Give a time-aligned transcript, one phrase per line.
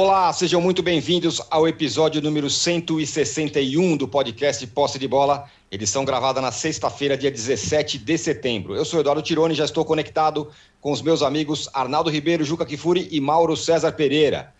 [0.00, 6.40] Olá, sejam muito bem-vindos ao episódio número 161 do podcast Posse de Bola, edição gravada
[6.40, 8.76] na sexta-feira, dia 17 de setembro.
[8.76, 10.50] Eu sou Eduardo Tironi, já estou conectado
[10.80, 14.54] com os meus amigos Arnaldo Ribeiro, Juca Kifuri e Mauro César Pereira.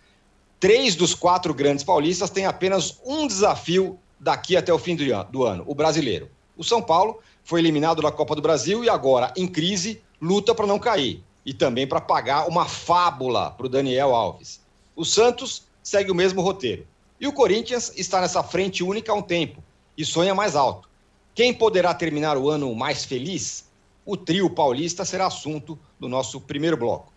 [0.59, 5.63] Três dos quatro grandes paulistas têm apenas um desafio daqui até o fim do ano,
[5.65, 6.29] o brasileiro.
[6.57, 10.67] O São Paulo foi eliminado da Copa do Brasil e agora, em crise, luta para
[10.67, 14.61] não cair e também para pagar uma fábula para o Daniel Alves.
[14.95, 16.85] O Santos segue o mesmo roteiro.
[17.19, 19.63] E o Corinthians está nessa frente única há um tempo
[19.97, 20.89] e sonha mais alto.
[21.33, 23.69] Quem poderá terminar o ano mais feliz?
[24.05, 27.11] O trio paulista será assunto do nosso primeiro bloco.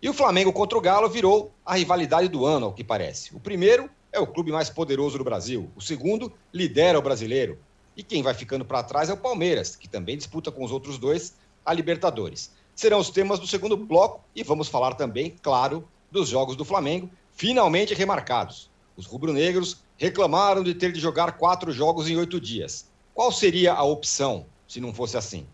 [0.00, 3.34] E o Flamengo contra o Galo virou a rivalidade do ano, ao que parece.
[3.34, 5.70] O primeiro é o clube mais poderoso do Brasil.
[5.76, 7.58] O segundo lidera o brasileiro.
[7.94, 10.98] E quem vai ficando para trás é o Palmeiras, que também disputa com os outros
[10.98, 12.50] dois a Libertadores.
[12.74, 17.10] Serão os temas do segundo bloco e vamos falar também, claro, dos jogos do Flamengo,
[17.32, 18.70] finalmente remarcados.
[18.96, 22.90] Os rubro-negros reclamaram de ter de jogar quatro jogos em oito dias.
[23.14, 25.46] Qual seria a opção se não fosse assim?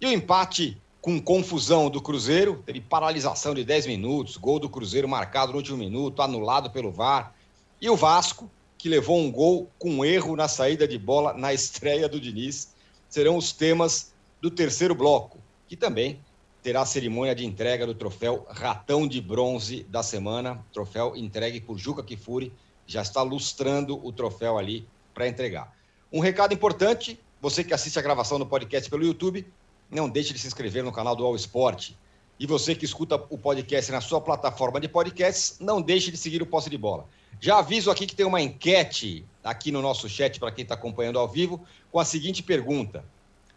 [0.00, 5.08] E o empate com confusão do Cruzeiro, teve paralisação de 10 minutos, gol do Cruzeiro
[5.08, 7.34] marcado no último minuto, anulado pelo VAR.
[7.80, 12.08] E o Vasco, que levou um gol com erro na saída de bola na estreia
[12.08, 12.74] do Diniz,
[13.08, 16.20] serão os temas do terceiro bloco, que também
[16.62, 21.78] terá a cerimônia de entrega do troféu Ratão de Bronze da semana, troféu entregue por
[21.78, 22.52] Juca Kifuri,
[22.86, 25.74] já está lustrando o troféu ali para entregar.
[26.12, 29.46] Um recado importante, você que assiste a gravação do podcast pelo YouTube,
[29.90, 31.92] não deixe de se inscrever no canal do All Sport.
[32.38, 36.42] E você que escuta o podcast na sua plataforma de podcasts, não deixe de seguir
[36.42, 37.06] o Posse de Bola.
[37.40, 41.18] Já aviso aqui que tem uma enquete aqui no nosso chat para quem está acompanhando
[41.18, 43.02] ao vivo, com a seguinte pergunta: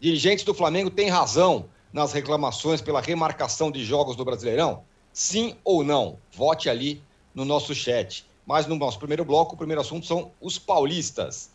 [0.00, 4.82] Dirigentes do Flamengo têm razão nas reclamações pela remarcação de jogos do Brasileirão?
[5.12, 6.18] Sim ou não?
[6.32, 7.02] Vote ali
[7.34, 8.26] no nosso chat.
[8.46, 11.50] Mas no nosso primeiro bloco, o primeiro assunto são os paulistas.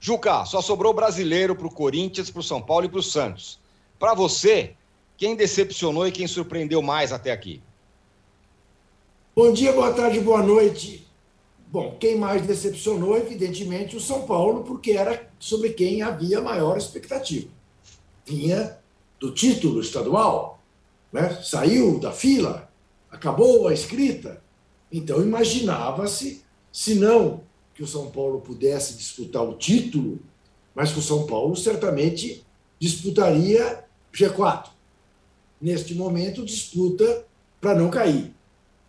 [0.00, 3.58] Juca, só sobrou brasileiro para o Corinthians, para o São Paulo e para o Santos.
[3.98, 4.74] Para você,
[5.16, 7.62] quem decepcionou e quem surpreendeu mais até aqui?
[9.34, 11.07] Bom dia, boa tarde, boa noite.
[11.70, 17.48] Bom, quem mais decepcionou, evidentemente, o São Paulo, porque era sobre quem havia maior expectativa.
[18.24, 18.78] Vinha
[19.20, 20.62] do título estadual,
[21.12, 21.42] né?
[21.42, 22.70] saiu da fila,
[23.10, 24.42] acabou a escrita.
[24.90, 26.42] Então imaginava-se,
[26.72, 27.42] se não
[27.74, 30.18] que o São Paulo pudesse disputar o título,
[30.74, 32.44] mas que o São Paulo certamente
[32.78, 34.70] disputaria G4.
[35.60, 37.26] Neste momento, disputa
[37.60, 38.32] para não cair.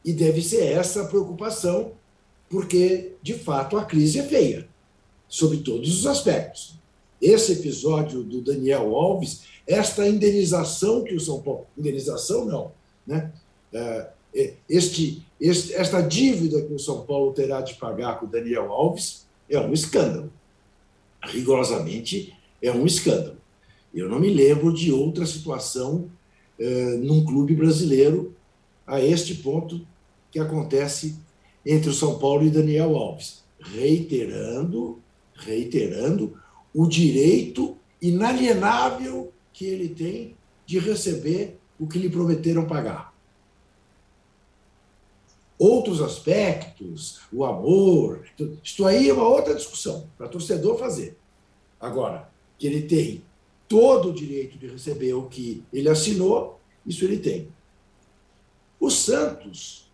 [0.06, 1.92] E deve ser essa a preocupação,
[2.50, 4.68] porque, de fato, a crise é feia,
[5.28, 6.76] sob todos os aspectos.
[7.22, 11.68] Esse episódio do Daniel Alves esta indenização que o São Paulo.
[11.78, 12.72] Indenização não.
[13.06, 13.32] Né?
[13.72, 18.30] É, é, este, este, esta dívida que o São Paulo terá de pagar com o
[18.30, 20.34] Daniel Alves é um escândalo.
[21.22, 23.38] Rigorosamente é um escândalo.
[23.94, 26.10] Eu não me lembro de outra situação
[26.60, 28.36] é, num clube brasileiro
[28.88, 29.86] a este ponto
[30.32, 31.16] que acontece
[31.72, 35.00] entre o São Paulo e Daniel Alves, reiterando,
[35.36, 36.36] reiterando
[36.74, 40.36] o direito inalienável que ele tem
[40.66, 43.14] de receber o que lhe prometeram pagar.
[45.60, 48.26] Outros aspectos, o amor,
[48.64, 51.20] isto aí é uma outra discussão para torcedor fazer.
[51.80, 53.24] Agora, que ele tem
[53.68, 57.48] todo o direito de receber o que ele assinou, isso ele tem.
[58.80, 59.89] O Santos,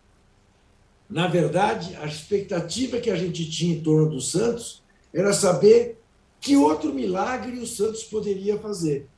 [1.08, 4.82] na verdade, a expectativa que a gente tinha em torno do Santos
[5.14, 5.98] era saber
[6.40, 9.08] que outro milagre o Santos poderia fazer.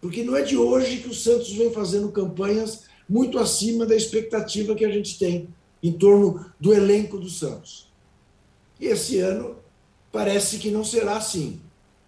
[0.00, 4.74] Porque não é de hoje que o Santos vem fazendo campanhas muito acima da expectativa
[4.74, 5.48] que a gente tem
[5.82, 7.90] em torno do elenco do Santos.
[8.78, 9.56] E esse ano
[10.12, 11.60] parece que não será assim,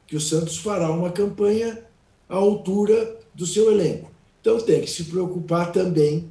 [0.06, 1.84] que o Santos fará uma campanha
[2.28, 4.10] à altura do seu elenco.
[4.40, 6.31] Então tem que se preocupar também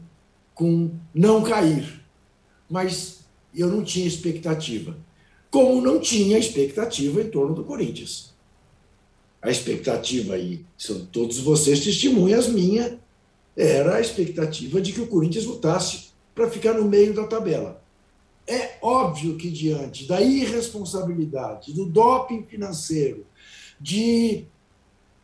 [0.54, 1.99] com não cair.
[2.70, 3.20] Mas
[3.56, 4.96] eu não tinha expectativa.
[5.50, 8.30] Como não tinha expectativa em torno do Corinthians
[9.42, 13.00] a expectativa aí, são todos vocês testemunhas minha,
[13.56, 17.82] era a expectativa de que o Corinthians lutasse para ficar no meio da tabela.
[18.46, 23.26] É óbvio que diante da irresponsabilidade, do doping financeiro,
[23.80, 24.46] de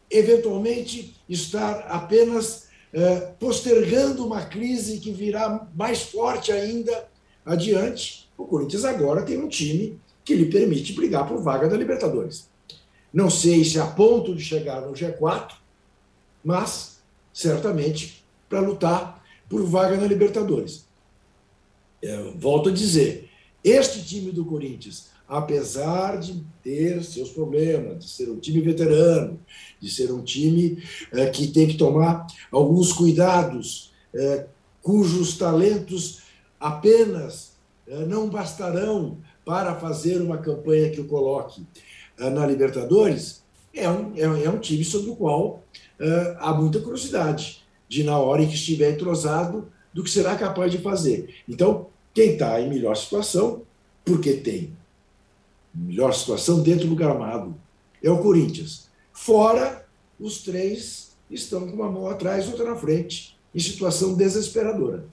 [0.10, 7.08] eventualmente estar apenas eh, postergando uma crise que virá mais forte ainda
[7.46, 12.50] adiante, o Corinthians agora tem um time que lhe permite brigar por vaga da Libertadores.
[13.14, 15.54] Não sei se a ponto de chegar no G4,
[16.44, 17.00] mas
[17.32, 20.86] certamente para lutar por vaga na Libertadores.
[22.02, 23.30] Eu volto a dizer,
[23.64, 29.40] este time do Corinthians, apesar de ter seus problemas, de ser um time veterano,
[29.80, 34.46] de ser um time é, que tem que tomar alguns cuidados, é,
[34.82, 36.25] cujos talentos
[36.68, 37.54] apenas
[37.88, 41.66] é, não bastarão para fazer uma campanha que o coloque
[42.18, 45.62] na Libertadores, é um, é, um time sobre o qual
[46.40, 50.78] há muita curiosidade de, na hora em que estiver entrosado, do que será capaz de
[50.78, 51.36] fazer.
[51.48, 53.64] Então, quem está em melhor situação,
[54.04, 54.74] porque tem
[55.74, 57.56] melhor situação dentro do gramado,
[58.02, 58.90] é o Corinthians.
[59.12, 59.86] Fora,
[60.20, 65.06] os três estão com uma mão atrás e outra na frente, em situação desesperadora.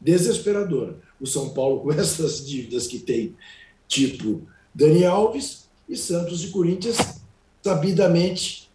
[0.00, 0.96] Desesperadora.
[1.20, 3.34] O São Paulo com essas dívidas que tem,
[3.86, 4.42] tipo
[4.74, 6.98] Dani Alves, e Santos e Corinthians,
[7.62, 8.70] sabidamente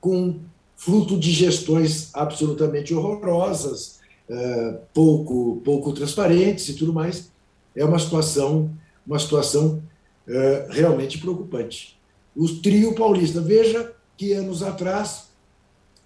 [0.00, 0.40] com
[0.76, 7.30] fruto de gestões absolutamente horrorosas, é, pouco, pouco transparentes e tudo mais.
[7.74, 8.70] É uma situação,
[9.06, 9.82] uma situação
[10.26, 11.98] é, realmente preocupante.
[12.34, 15.28] O trio paulista, veja que anos atrás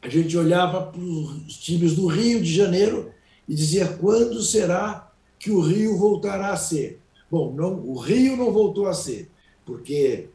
[0.02, 3.10] a gente olhava para os times do Rio de Janeiro
[3.50, 7.00] e dizia quando será que o Rio voltará a ser?
[7.28, 9.28] Bom, não, o Rio não voltou a ser,
[9.66, 10.28] porque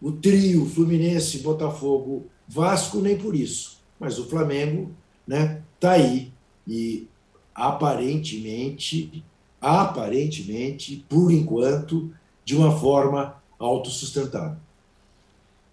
[0.00, 4.90] o trio Fluminense, Botafogo, Vasco nem por isso, mas o Flamengo
[5.26, 6.32] né, tá aí
[6.66, 7.06] e
[7.54, 9.22] aparentemente,
[9.60, 12.10] aparentemente, por enquanto,
[12.42, 14.56] de uma forma autossustentável.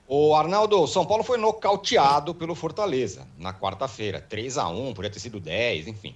[0.06, 5.21] O Arnaldo, São Paulo foi nocauteado pelo Fortaleza na quarta-feira, 3 a 1 podia ter
[5.21, 6.13] sido 10, enfim.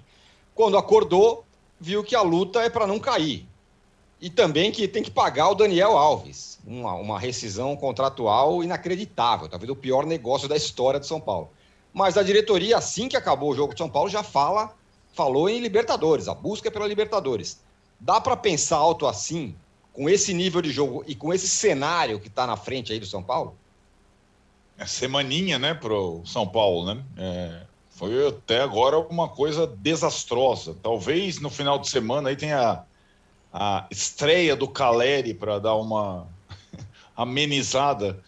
[0.58, 1.46] Quando acordou,
[1.80, 3.48] viu que a luta é para não cair.
[4.20, 9.70] E também que tem que pagar o Daniel Alves, uma, uma rescisão contratual inacreditável, talvez
[9.70, 11.52] o pior negócio da história de São Paulo.
[11.94, 14.76] Mas a diretoria, assim que acabou o jogo de São Paulo, já fala,
[15.14, 17.62] falou em Libertadores, a busca é pela Libertadores.
[18.00, 19.56] Dá para pensar alto assim
[19.94, 23.06] com esse nível de jogo e com esse cenário que está na frente aí do
[23.06, 23.56] São Paulo?
[24.76, 27.04] É semaninha, né, pro São Paulo, né?
[27.16, 27.62] É,
[27.98, 30.76] foi até agora uma coisa desastrosa.
[30.84, 32.84] Talvez no final de semana aí tenha
[33.52, 36.28] a estreia do Caleri para dar uma
[37.18, 38.24] amenizada.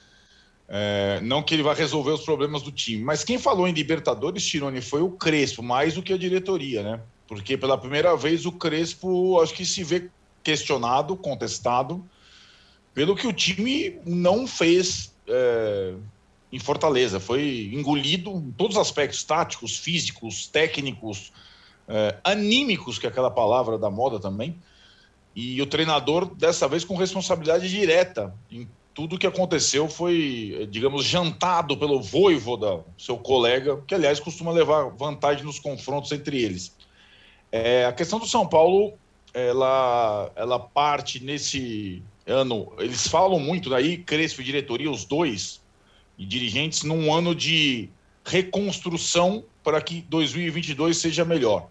[0.68, 4.45] É, não que ele vá resolver os problemas do time, mas quem falou em Libertadores,
[4.45, 7.01] Tirone, foi o Crespo, mais do que a diretoria, né?
[7.27, 10.10] Porque pela primeira vez o Crespo acho que se vê
[10.44, 12.04] questionado, contestado,
[12.94, 15.94] pelo que o time não fez é,
[16.51, 17.19] em Fortaleza.
[17.19, 21.31] Foi engolido em todos os aspectos táticos, físicos, técnicos,
[21.88, 24.56] é, anímicos, que é aquela palavra da moda também.
[25.36, 31.78] E o treinador, dessa vez, com responsabilidade direta em tudo que aconteceu, foi, digamos, jantado
[31.78, 36.75] pelo voivoda, seu colega, que, aliás, costuma levar vantagem nos confrontos entre eles.
[37.51, 38.94] É, a questão do São Paulo
[39.34, 42.72] ela, ela parte nesse ano.
[42.78, 45.62] Eles falam muito daí, Crespo e diretoria, os dois,
[46.19, 47.89] e dirigentes, num ano de
[48.25, 51.69] reconstrução para que 2022 seja melhor.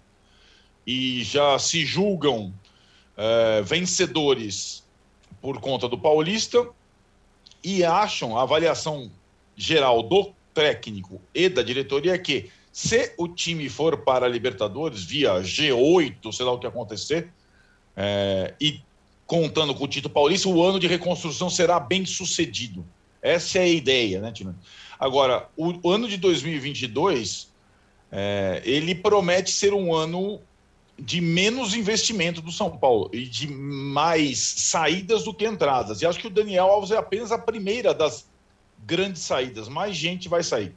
[0.86, 2.52] E já se julgam
[3.16, 4.82] é, vencedores
[5.40, 6.66] por conta do Paulista
[7.62, 9.10] e acham a avaliação
[9.54, 15.04] geral do técnico e da diretoria é que se o time for para a Libertadores
[15.04, 17.28] via G8, sei lá o que acontecer,
[17.96, 18.80] é, e
[19.26, 22.86] contando com o Tito Paulista, o ano de reconstrução será bem sucedido.
[23.22, 24.54] Essa é a ideia, né, Tino?
[24.98, 27.52] Agora, o, o ano de 2022,
[28.10, 30.40] é, ele promete ser um ano
[30.98, 36.02] de menos investimento do São Paulo e de mais saídas do que entradas.
[36.02, 38.26] E acho que o Daniel Alves é apenas a primeira das
[38.84, 39.68] grandes saídas.
[39.68, 40.74] Mais gente vai sair.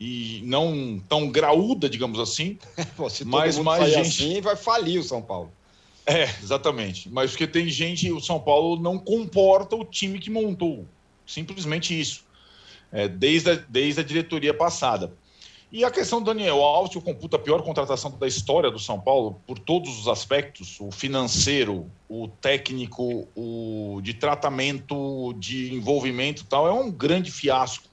[0.00, 2.58] E não tão graúda, digamos assim.
[2.96, 5.52] Pô, mas mais gente assim, vai falir o São Paulo.
[6.06, 7.10] É, exatamente.
[7.10, 10.86] Mas porque tem gente, o São Paulo não comporta o time que montou.
[11.26, 12.24] Simplesmente isso.
[12.92, 15.12] É, desde, a, desde a diretoria passada.
[15.70, 19.00] E a questão do Daniel Alves, que computa a pior contratação da história do São
[19.00, 26.68] Paulo, por todos os aspectos: o financeiro, o técnico, o de tratamento, de envolvimento tal,
[26.68, 27.88] é um grande fiasco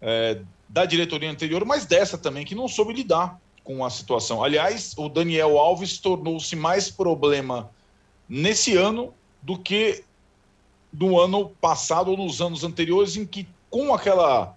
[0.00, 4.42] é, da diretoria anterior, mas dessa também, que não soube lidar com a situação.
[4.42, 7.70] Aliás, o Daniel Alves tornou-se mais problema
[8.28, 10.04] nesse ano do que
[10.98, 14.56] no ano passado ou nos anos anteriores, em que, com aquela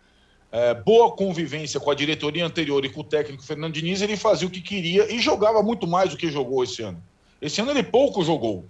[0.51, 4.48] é, boa convivência com a diretoria anterior e com o técnico Fernando Diniz, ele fazia
[4.48, 7.01] o que queria e jogava muito mais do que jogou esse ano.
[7.41, 8.65] Esse ano ele pouco jogou.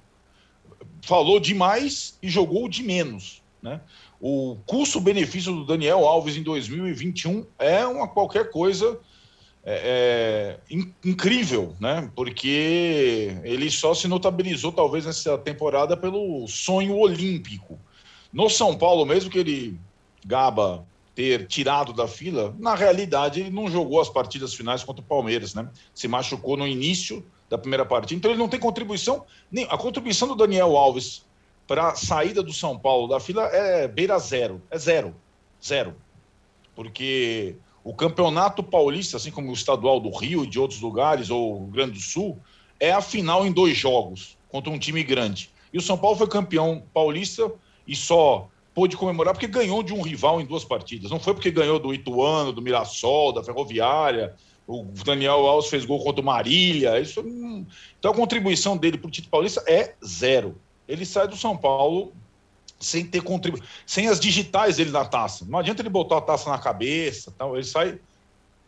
[1.02, 3.42] falou demais e jogou de menos.
[3.62, 3.82] Né?
[4.20, 9.00] O custo-benefício do Daniel Alves em 2021 é uma qualquer coisa
[9.70, 12.10] é, é, incrível, né?
[12.16, 17.78] Porque ele só se notabilizou, talvez, nessa temporada pelo sonho olímpico.
[18.32, 19.78] No São Paulo, mesmo que ele
[20.26, 25.06] gaba ter tirado da fila, na realidade ele não jogou as partidas finais contra o
[25.06, 25.70] Palmeiras, né?
[25.94, 29.26] Se machucou no início da primeira partida, então ele não tem contribuição.
[29.52, 31.26] Nem, a contribuição do Daniel Alves
[31.68, 34.62] para a saída do São Paulo da fila é beira zero.
[34.72, 35.14] É zero.
[35.62, 35.94] Zero.
[36.74, 37.58] Porque
[37.88, 41.68] o campeonato paulista, assim como o estadual do Rio e de outros lugares, ou o
[41.68, 42.38] Grande do Sul,
[42.82, 45.50] é a final em dois jogos contra um time grande.
[45.72, 47.50] E o São Paulo foi campeão paulista
[47.88, 51.10] e só pôde comemorar porque ganhou de um rival em duas partidas.
[51.10, 54.36] Não foi porque ganhou do Ituano, do Mirassol, da Ferroviária.
[54.68, 57.00] O Daniel Alves fez gol contra o Marília.
[57.00, 57.22] Isso,
[57.98, 62.14] então a contribuição dele para o título paulista é zero ele sai do São Paulo
[62.80, 65.46] sem ter contribuído, sem as digitais dele na taça.
[65.48, 67.56] Não adianta ele botar a taça na cabeça, tal.
[67.56, 68.00] ele sai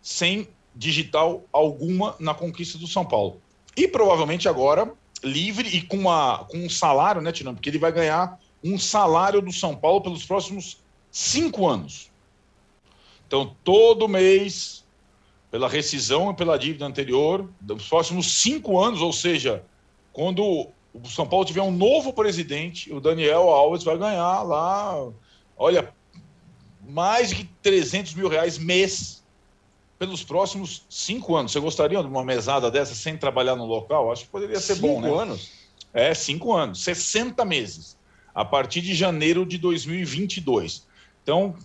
[0.02, 3.42] sem digital alguma na conquista do São Paulo.
[3.76, 4.92] E provavelmente agora
[5.24, 7.56] livre e com, uma, com um salário, né, Tirando?
[7.56, 10.78] Porque ele vai ganhar um salário do São Paulo pelos próximos
[11.12, 12.10] cinco anos.
[13.28, 14.84] Então, todo mês,
[15.52, 19.64] pela rescisão e pela dívida anterior, dos próximos cinco anos, ou seja,
[20.12, 25.08] quando o São Paulo tiver um novo presidente, o Daniel Alves vai ganhar lá,
[25.58, 25.94] olha,
[26.88, 29.24] mais de 300 mil reais mês
[30.00, 31.52] pelos próximos cinco anos.
[31.52, 34.12] Você gostaria de uma mesada dessa sem trabalhar no local?
[34.12, 35.08] Acho que poderia ser cinco bom, né?
[35.08, 35.52] Cinco anos?
[35.94, 37.98] É, cinco anos, 60 meses,
[38.34, 40.88] a partir de janeiro de 2022.
[41.24, 41.56] Então,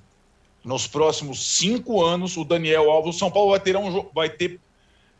[0.64, 4.58] nos próximos cinco anos, o Daniel Alves, o São Paulo vai ter, um, vai ter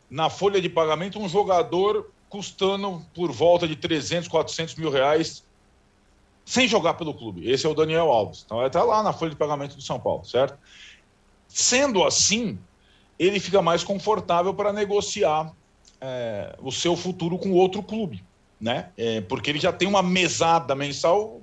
[0.09, 5.41] na folha de pagamento um jogador custando por volta de 300, 400 mil reais
[6.43, 7.49] sem jogar pelo clube.
[7.49, 8.43] Esse é o Daniel Alves.
[8.45, 10.59] Então, ele está lá na folha de pagamento do São Paulo, certo?
[11.47, 12.59] Sendo assim,
[13.17, 15.53] ele fica mais confortável para negociar
[16.01, 18.21] é, o seu futuro com outro clube,
[18.59, 18.89] né?
[18.97, 21.41] É, porque ele já tem uma mesada mensal.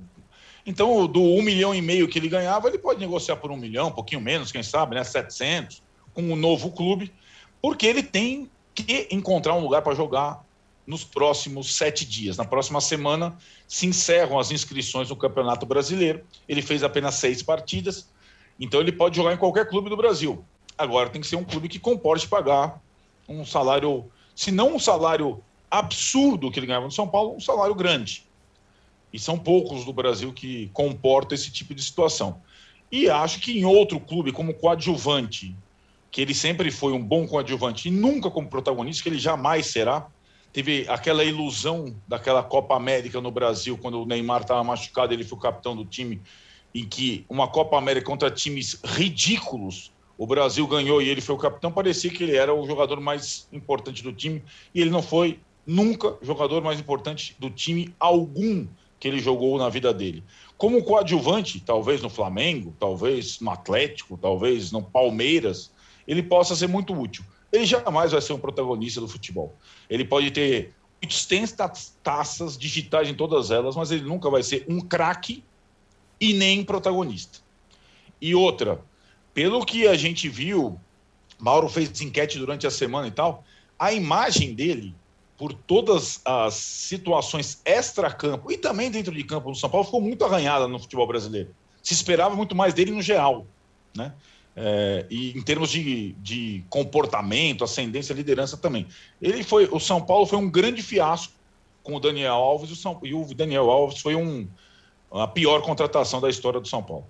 [0.67, 3.89] Então, do um milhão e meio que ele ganhava, ele pode negociar por um milhão,
[3.89, 5.03] um pouquinho menos, quem sabe, né?
[5.03, 5.83] 700,
[6.13, 7.11] com um novo clube,
[7.63, 10.45] porque ele tem que encontrar um lugar para jogar
[10.87, 12.37] nos próximos sete dias.
[12.37, 13.37] Na próxima semana
[13.69, 16.25] se encerram as inscrições no Campeonato Brasileiro.
[16.49, 18.09] Ele fez apenas seis partidas,
[18.59, 20.45] então ele pode jogar em qualquer clube do Brasil.
[20.77, 22.81] Agora tem que ser um clube que comporte pagar
[23.29, 27.75] um salário, se não um salário absurdo que ele ganhava no São Paulo, um salário
[27.75, 28.27] grande.
[29.13, 32.41] E são poucos do Brasil que comportam esse tipo de situação.
[32.91, 35.55] E acho que em outro clube, como coadjuvante,
[36.11, 40.07] que ele sempre foi um bom coadjuvante e nunca como protagonista, que ele jamais será,
[40.53, 45.39] Teve aquela ilusão daquela Copa América no Brasil, quando o Neymar estava machucado, ele foi
[45.39, 46.21] o capitão do time,
[46.75, 51.39] em que uma Copa América contra times ridículos, o Brasil ganhou e ele foi o
[51.39, 54.43] capitão, parecia que ele era o jogador mais importante do time,
[54.75, 58.67] e ele não foi nunca jogador mais importante do time algum
[59.01, 60.23] que ele jogou na vida dele.
[60.59, 65.73] Como coadjuvante, talvez no Flamengo, talvez no Atlético, talvez no Palmeiras,
[66.07, 69.55] ele possa ser muito útil ele jamais vai ser um protagonista do futebol.
[69.89, 74.81] Ele pode ter 800 taças digitais em todas elas, mas ele nunca vai ser um
[74.81, 75.45] craque
[76.21, 77.41] e nem protagonista.
[78.21, 78.81] E outra,
[79.35, 80.81] pelo que a gente viu,
[81.39, 83.45] Mauro fez enquete durante a semana e tal,
[83.79, 84.95] a imagem dele,
[85.37, 90.25] por todas as situações extra-campo e também dentro de campo no São Paulo, ficou muito
[90.25, 91.53] arranhada no futebol brasileiro.
[91.83, 93.45] Se esperava muito mais dele no geral,
[93.97, 94.15] né?
[94.55, 98.87] É, e em termos de, de comportamento, ascendência, liderança também.
[99.21, 101.33] Ele foi, o São Paulo foi um grande fiasco
[101.83, 104.47] com o Daniel Alves o São, e o Daniel Alves foi um,
[105.11, 107.07] a pior contratação da história do São Paulo.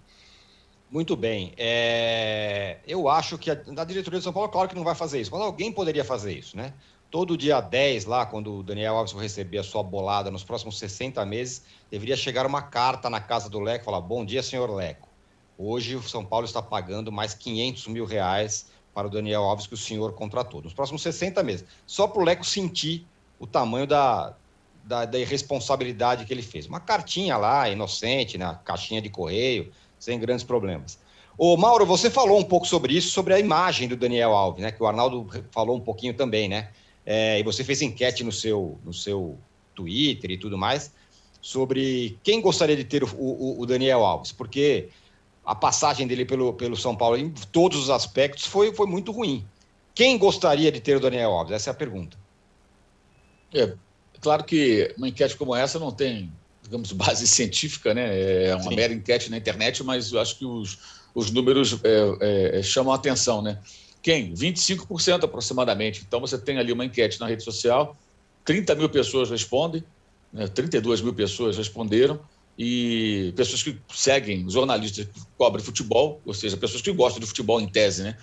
[0.90, 1.52] Muito bem.
[1.56, 5.20] É, eu acho que a, a, diretoria do São Paulo, claro que não vai fazer
[5.20, 6.74] isso, mas alguém poderia fazer isso, né?
[7.10, 11.24] Todo dia 10, lá, quando o Daniel Alves receber a sua bolada nos próximos 60
[11.26, 15.11] meses, deveria chegar uma carta na casa do Leco falar: Bom dia, senhor Leco.
[15.58, 19.74] Hoje o São Paulo está pagando mais 500 mil reais para o Daniel Alves que
[19.74, 20.62] o senhor contratou.
[20.62, 21.64] Nos próximos 60 meses.
[21.86, 23.06] Só para o Leco sentir
[23.38, 24.34] o tamanho da,
[24.84, 26.66] da, da, irresponsabilidade que ele fez.
[26.66, 30.98] Uma cartinha lá, inocente, na caixinha de correio, sem grandes problemas.
[31.38, 34.70] Ô, Mauro, você falou um pouco sobre isso, sobre a imagem do Daniel Alves, né?
[34.70, 36.70] Que o Arnaldo falou um pouquinho também, né?
[37.04, 39.38] É, e você fez enquete no seu, no seu
[39.74, 40.92] Twitter e tudo mais
[41.42, 44.88] sobre quem gostaria de ter o, o, o Daniel Alves, porque
[45.44, 49.44] a passagem dele pelo, pelo São Paulo em todos os aspectos foi, foi muito ruim.
[49.94, 51.52] Quem gostaria de ter o Daniel Alves?
[51.52, 52.16] Essa é a pergunta.
[53.52, 53.74] É,
[54.20, 56.32] claro que uma enquete como essa não tem
[56.62, 58.46] digamos, base científica, né?
[58.48, 58.76] É uma Sim.
[58.76, 60.78] mera enquete na internet, mas eu acho que os,
[61.14, 63.58] os números é, é, chamam a atenção, né?
[64.00, 64.32] Quem?
[64.32, 66.02] 25% aproximadamente.
[66.06, 67.96] Então, você tem ali uma enquete na rede social,
[68.44, 69.84] 30 mil pessoas respondem,
[70.32, 70.48] né?
[70.48, 72.18] 32 mil pessoas responderam,
[72.58, 77.60] e pessoas que seguem jornalistas que cobrem futebol, ou seja, pessoas que gostam de futebol
[77.60, 78.16] em tese, né?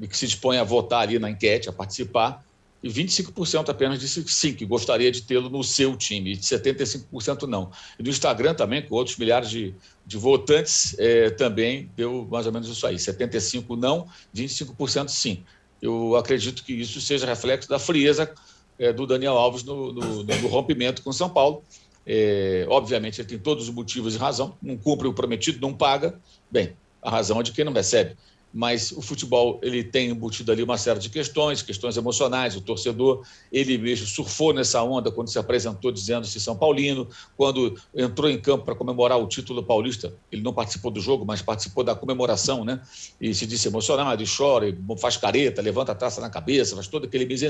[0.00, 2.44] E que se dispõem a votar ali na enquete, a participar
[2.84, 7.70] e 25% apenas disse sim, que gostaria de tê-lo no seu time, e 75% não.
[7.98, 9.74] E no Instagram também, com outros milhares de,
[10.04, 15.42] de votantes, é, também deu mais ou menos isso aí: 75% não, 25% sim.
[15.80, 18.30] Eu acredito que isso seja reflexo da frieza
[18.78, 21.64] é, do Daniel Alves no, no, no, rompimento com São Paulo.
[22.06, 26.18] É, obviamente, ele tem todos os motivos e razão, não cumpre o prometido, não paga.
[26.50, 28.16] Bem, a razão é de quem não recebe
[28.54, 32.54] mas o futebol ele tem embutido ali uma série de questões, questões emocionais.
[32.54, 38.30] O torcedor ele mesmo surfou nessa onda quando se apresentou dizendo-se São Paulino, quando entrou
[38.30, 40.14] em campo para comemorar o título paulista.
[40.30, 42.80] Ele não participou do jogo, mas participou da comemoração, né?
[43.20, 46.86] E se disse emocionado, e chora, e faz careta, levanta a taça na cabeça, faz
[46.86, 47.44] todo aquele mise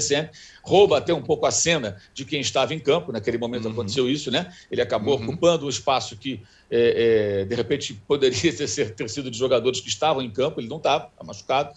[0.62, 3.12] rouba até um pouco a cena de quem estava em campo.
[3.12, 3.73] Naquele momento uhum.
[3.73, 4.50] aconteceu isso, né?
[4.70, 5.25] Ele acabou uhum.
[5.25, 6.42] ocupando o espaço que
[6.76, 10.68] é, é, de repente poderia ter, ter, sido de jogadores que estavam em campo, ele
[10.68, 11.72] não estava, está machucado.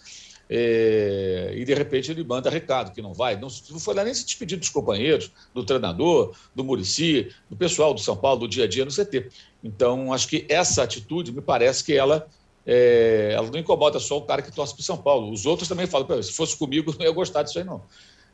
[0.50, 3.36] É, e de repente ele manda recado que não vai.
[3.36, 7.94] Não, não foi lá nem se despedir dos companheiros, do treinador, do Murici, do pessoal
[7.94, 9.30] do São Paulo, do dia a dia no CT.
[9.64, 12.28] Então, acho que essa atitude me parece que ela,
[12.66, 15.32] é, ela não incomoda só o cara que torce para São Paulo.
[15.32, 17.84] Os outros também falam, se fosse comigo, não ia gostar disso aí, não.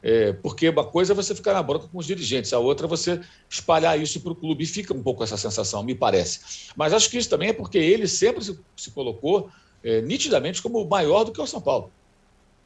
[0.06, 2.90] É, porque uma coisa é você ficar na bronca com os dirigentes, a outra é
[2.90, 4.66] você espalhar isso para o clube.
[4.66, 6.70] E fica um pouco essa sensação, me parece.
[6.76, 9.50] Mas acho que isso também é porque ele sempre se, se colocou
[9.82, 11.90] é, nitidamente como maior do que o São Paulo.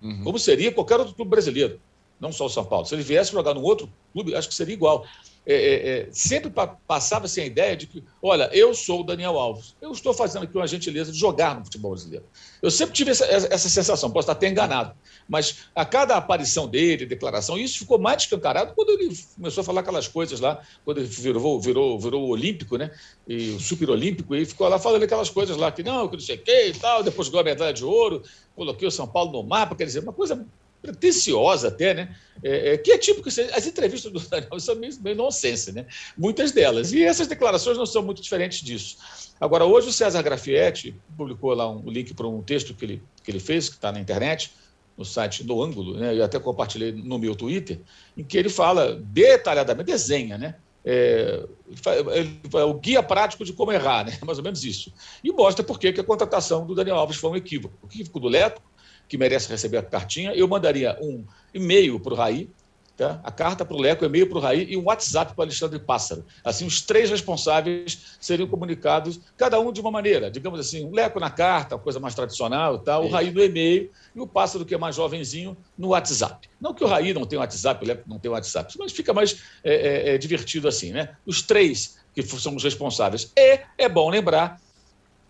[0.01, 0.23] Uhum.
[0.23, 1.79] Como seria qualquer outro clube brasileiro,
[2.19, 2.87] não só o São Paulo.
[2.87, 5.05] Se ele viesse jogar num outro clube, acho que seria igual.
[5.49, 6.51] É, é, é sempre
[6.85, 10.57] passava-se a ideia de que, olha, eu sou o Daniel Alves, eu estou fazendo aqui
[10.57, 12.25] uma gentileza de jogar no futebol brasileiro.
[12.61, 14.93] Eu sempre tive essa, essa sensação, posso estar até enganado.
[15.27, 19.81] Mas a cada aparição dele, declaração, isso ficou mais escancarado quando ele começou a falar
[19.81, 22.91] aquelas coisas lá, quando ele virou, virou, virou olímpico, né?
[23.25, 26.23] E o super olímpico, e ficou lá falando aquelas coisas lá, que não, que não
[26.23, 28.21] sei o quê e tal, depois ganhou a medalha de ouro,
[28.55, 30.45] coloquei o São Paulo no mapa, quer dizer, uma coisa
[30.81, 32.15] pretensiosa até, né?
[32.43, 35.85] É, é, que é típico, as entrevistas do Daniel são meio, meio nonsense, né?
[36.17, 36.93] Muitas delas.
[36.93, 38.97] E essas declarações não são muito diferentes disso.
[39.39, 43.31] Agora, hoje o César Grafietti publicou lá um, link para um texto que ele, que
[43.31, 44.51] ele fez, que está na internet,
[44.97, 47.79] no site do Ângulo, né, eu até compartilhei no meu Twitter,
[48.17, 50.55] em que ele fala detalhadamente, desenha, né?
[50.89, 51.45] É,
[52.65, 54.17] o guia prático de como errar, né?
[54.25, 54.91] mais ou menos isso.
[55.23, 57.77] E mostra por que a contratação do Daniel Alves foi um equívoco.
[57.83, 58.61] O equívoco do Leto,
[59.07, 62.49] que merece receber a cartinha, eu mandaria um e-mail para o Raí,
[62.97, 63.21] Tá?
[63.23, 65.77] A carta para o Leco, e-mail para o Raí e um WhatsApp para o Alexandre
[65.77, 66.25] Pássaro.
[66.43, 70.31] Assim, os três responsáveis seriam comunicados, cada um de uma maneira.
[70.31, 72.97] Digamos assim, o Leco na carta, coisa mais tradicional, tá?
[72.97, 76.49] o Raí no e-mail e o Pássaro, que é mais jovenzinho, no WhatsApp.
[76.59, 79.43] Não que o Raí não tenha WhatsApp, o Leco não tenha WhatsApp, mas fica mais
[79.63, 80.91] é, é, é divertido assim.
[80.91, 81.09] Né?
[81.23, 83.31] Os três que somos responsáveis.
[83.37, 84.59] E é bom lembrar,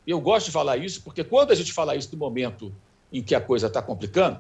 [0.08, 2.74] eu gosto de falar isso, porque quando a gente fala isso no momento
[3.12, 4.40] em que a coisa está complicando,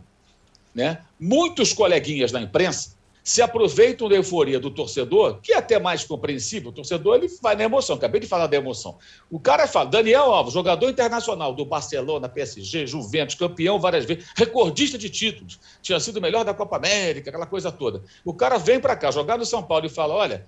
[0.74, 1.02] né?
[1.20, 6.70] muitos coleguinhas da imprensa se aproveitam da euforia do torcedor, que é até mais compreensível.
[6.70, 7.98] O torcedor ele vai na emoção.
[7.98, 8.98] Acabei de falar da emoção.
[9.30, 14.98] O cara fala, Daniel Alves, jogador internacional do Barcelona, PSG, Juventus, campeão várias vezes, recordista
[14.98, 18.02] de títulos, tinha sido o melhor da Copa América, aquela coisa toda.
[18.24, 20.48] O cara vem para cá, jogar no São Paulo e fala: Olha,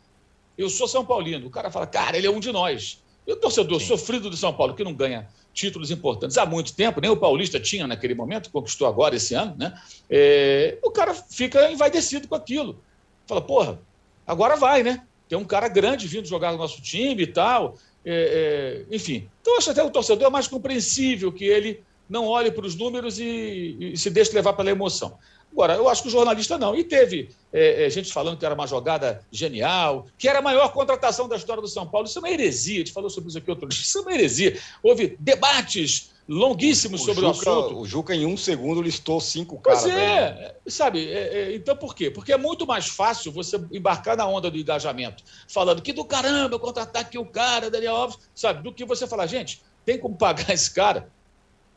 [0.57, 1.47] eu sou São Paulino.
[1.47, 3.03] O cara fala: Cara, ele é um de nós.
[3.27, 3.87] E o torcedor Sim.
[3.87, 5.27] sofrido do São Paulo, que não ganha
[5.59, 9.55] títulos importantes há muito tempo, nem o Paulista tinha naquele momento, conquistou agora esse ano,
[9.57, 9.73] né?
[10.09, 12.81] É, o cara fica envaidecido com aquilo.
[13.27, 13.79] Fala, porra,
[14.25, 15.03] agora vai, né?
[15.27, 17.75] Tem um cara grande vindo jogar no nosso time e tal.
[18.05, 19.29] É, é, enfim.
[19.41, 23.19] Então, acho até o torcedor é mais compreensível que ele não olhe para os números
[23.19, 25.17] e, e se deixe levar pela emoção.
[25.51, 26.75] Agora, eu acho que o jornalista não.
[26.75, 30.71] E teve é, é, gente falando que era uma jogada genial, que era a maior
[30.71, 32.07] contratação da história do São Paulo.
[32.07, 32.75] Isso é uma heresia.
[32.75, 33.81] A gente falou sobre isso aqui outro dia.
[33.81, 34.59] Isso é uma heresia.
[34.83, 37.79] Houve debates longuíssimos o sobre Juca, o assunto.
[37.79, 39.81] O Juca, em um segundo, listou cinco caras.
[39.81, 41.11] Pois é, sabe?
[41.11, 42.11] É, é, então por quê?
[42.11, 46.59] Porque é muito mais fácil você embarcar na onda do engajamento, falando que do caramba,
[46.59, 48.61] contratar aqui o cara, Daniel Alves, sabe?
[48.61, 51.09] Do que você falar, gente, tem como pagar esse cara?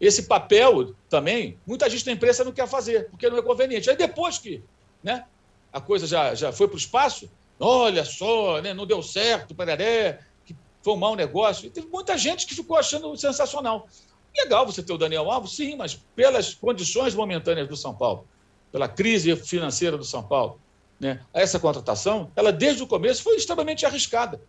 [0.03, 3.89] Esse papel também, muita gente na imprensa não quer fazer, porque não é conveniente.
[3.89, 4.61] Aí depois que
[5.01, 5.25] né,
[5.73, 10.19] a coisa já, já foi para o espaço, olha só, né, não deu certo, pararé,
[10.45, 11.67] que foi um mau negócio.
[11.67, 13.87] E teve muita gente que ficou achando sensacional.
[14.37, 18.27] Legal você ter o Daniel Alves, sim, mas pelas condições momentâneas do São Paulo,
[18.73, 20.61] pela crise financeira do São Paulo,
[20.99, 24.41] né, essa contratação, ela desde o começo foi extremamente arriscada.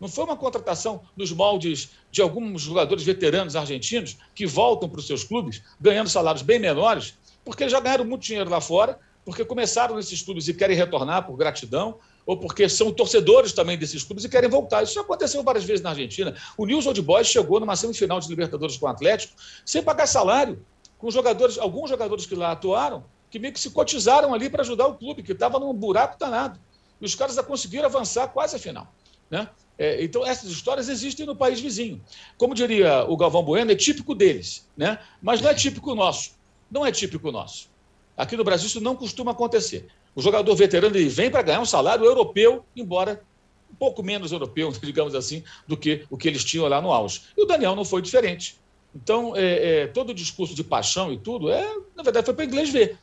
[0.00, 5.06] Não foi uma contratação nos moldes de alguns jogadores veteranos argentinos que voltam para os
[5.06, 9.96] seus clubes ganhando salários bem menores, porque já ganharam muito dinheiro lá fora, porque começaram
[9.96, 14.28] nesses clubes e querem retornar por gratidão, ou porque são torcedores também desses clubes e
[14.28, 14.82] querem voltar.
[14.82, 16.34] Isso já aconteceu várias vezes na Argentina.
[16.56, 19.34] O News Old Boys chegou numa semifinal de Libertadores com o Atlético
[19.64, 20.64] sem pagar salário,
[20.98, 24.86] com jogadores, alguns jogadores que lá atuaram, que meio que se cotizaram ali para ajudar
[24.86, 26.60] o clube, que estava num buraco danado.
[27.00, 28.92] E os caras já conseguiram avançar quase a final.
[29.30, 29.48] Né?
[29.78, 32.02] É, então, essas histórias existem no país vizinho.
[32.36, 34.98] Como diria o Galvão Bueno, é típico deles, né?
[35.22, 36.32] mas não é típico nosso.
[36.68, 37.70] Não é típico nosso.
[38.16, 39.86] Aqui no Brasil isso não costuma acontecer.
[40.14, 43.22] O jogador veterano ele vem para ganhar um salário europeu, embora
[43.70, 47.22] um pouco menos europeu, digamos assim, do que o que eles tinham lá no auge.
[47.36, 48.58] E o Daniel não foi diferente.
[48.92, 51.64] Então, é, é, todo o discurso de paixão e tudo, é,
[51.94, 52.98] na verdade, foi para o inglês ver.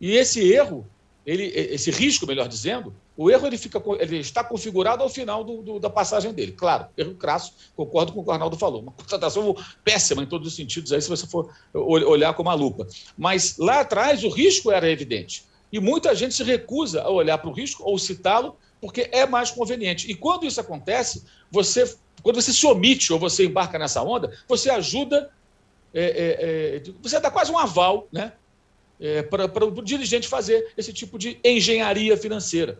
[0.00, 0.84] E esse erro,
[1.24, 5.62] ele, esse risco, melhor dizendo, o erro ele, fica, ele está configurado ao final do,
[5.62, 6.52] do, da passagem dele.
[6.52, 8.82] Claro, erro crasso, concordo com o que o Arnaldo falou.
[8.82, 12.86] Uma contratação péssima em todos os sentidos, aí se você for olhar com uma lupa.
[13.16, 15.44] Mas lá atrás o risco era evidente.
[15.72, 19.50] E muita gente se recusa a olhar para o risco ou citá-lo porque é mais
[19.50, 20.10] conveniente.
[20.10, 24.70] E quando isso acontece, você, quando você se omite ou você embarca nessa onda, você
[24.70, 25.30] ajuda,
[25.94, 28.32] é, é, é, você dá quase um aval né,
[29.00, 32.78] é, para, para o dirigente fazer esse tipo de engenharia financeira.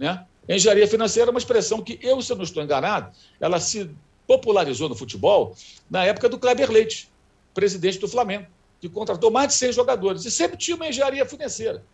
[0.00, 0.24] Né?
[0.48, 3.90] Engenharia financeira é uma expressão que eu, se eu não estou enganado, ela se
[4.26, 5.54] popularizou no futebol
[5.90, 7.10] na época do Kleber Leite,
[7.52, 8.46] presidente do Flamengo,
[8.80, 11.84] que contratou mais de 100 jogadores e sempre tinha uma engenharia financeira.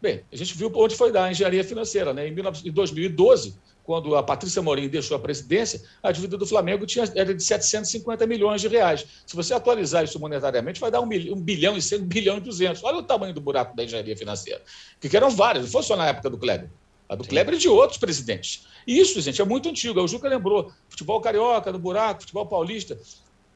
[0.00, 2.14] Bem, a gente viu onde foi dar a engenharia financeira.
[2.14, 2.28] Né?
[2.28, 7.34] Em 2012, quando a Patrícia Morim deixou a presidência, a dívida do Flamengo tinha, era
[7.34, 9.04] de 750 milhões de reais.
[9.26, 12.36] Se você atualizar isso monetariamente, vai dar um, milhão, um bilhão e 100, um bilhão
[12.36, 12.84] e 200.
[12.84, 14.62] Olha o tamanho do buraco da engenharia financeira.
[15.00, 16.68] Que eram várias, não foi só na época do Kleber.
[17.08, 17.30] A do Sim.
[17.30, 18.66] Kleber e de outros presidentes.
[18.86, 20.00] E isso, gente, é muito antigo.
[20.00, 20.72] O Juca lembrou.
[20.88, 22.98] Futebol carioca, do buraco, futebol paulista.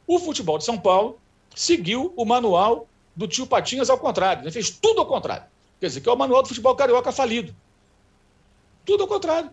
[0.06, 1.18] O futebol de São Paulo
[1.54, 4.42] seguiu o manual do tio Patinhas ao contrário.
[4.42, 5.44] Ele fez tudo ao contrário.
[5.78, 7.54] Quer dizer, que é o manual do futebol carioca falido.
[8.84, 9.50] Tudo ao contrário.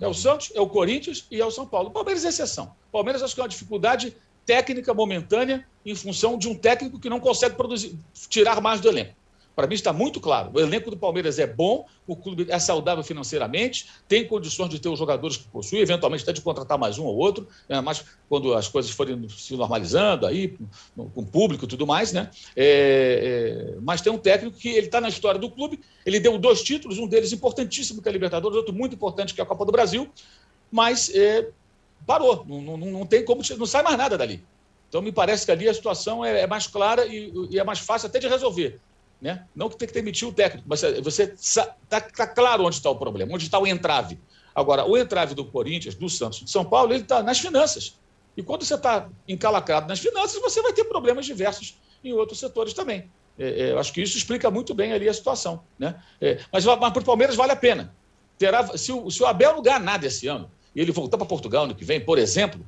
[0.00, 1.88] É o Santos, é o Corinthians e é o São Paulo.
[1.88, 2.74] O Palmeiras é exceção.
[2.88, 7.10] O Palmeiras acho que é uma dificuldade técnica momentânea em função de um técnico que
[7.10, 9.14] não consegue produzir, tirar mais do elenco.
[9.54, 10.50] Para mim está muito claro.
[10.54, 14.88] O elenco do Palmeiras é bom, o clube é saudável financeiramente, tem condições de ter
[14.88, 17.80] os jogadores que possui, eventualmente até de contratar mais um ou outro, né?
[17.80, 20.56] mas quando as coisas forem se normalizando aí,
[20.96, 22.30] com o público e tudo mais, né?
[22.56, 26.38] É, é, mas tem um técnico que ele está na história do clube, ele deu
[26.38, 29.46] dois títulos, um deles importantíssimo, que é a Libertadores, outro muito importante, que é a
[29.46, 30.08] Copa do Brasil,
[30.70, 31.48] mas é,
[32.06, 34.42] parou, não, não, não tem como, não sai mais nada dali.
[34.88, 37.78] Então, me parece que ali a situação é, é mais clara e, e, é mais
[37.78, 38.80] fácil até de resolver.
[39.20, 39.44] Né?
[39.54, 42.88] Não que tem que demitir o técnico, mas é, você está tá claro onde está
[42.88, 44.18] o problema, onde está o entrave.
[44.54, 47.98] Agora, o entrave do Corinthians, do Santos, de São Paulo, ele está nas finanças.
[48.36, 52.72] E quando você está encalacrado nas finanças, você vai ter problemas diversos em outros setores
[52.72, 53.10] também.
[53.38, 55.62] É, é, acho que isso explica muito bem ali a situação.
[55.78, 56.00] Né?
[56.20, 57.94] É, mas, mas para o Palmeiras vale a pena.
[58.38, 61.26] Terá, se, o, se o Abel não ganhar nada esse ano, e ele voltar para
[61.26, 62.64] Portugal ano que vem, por exemplo,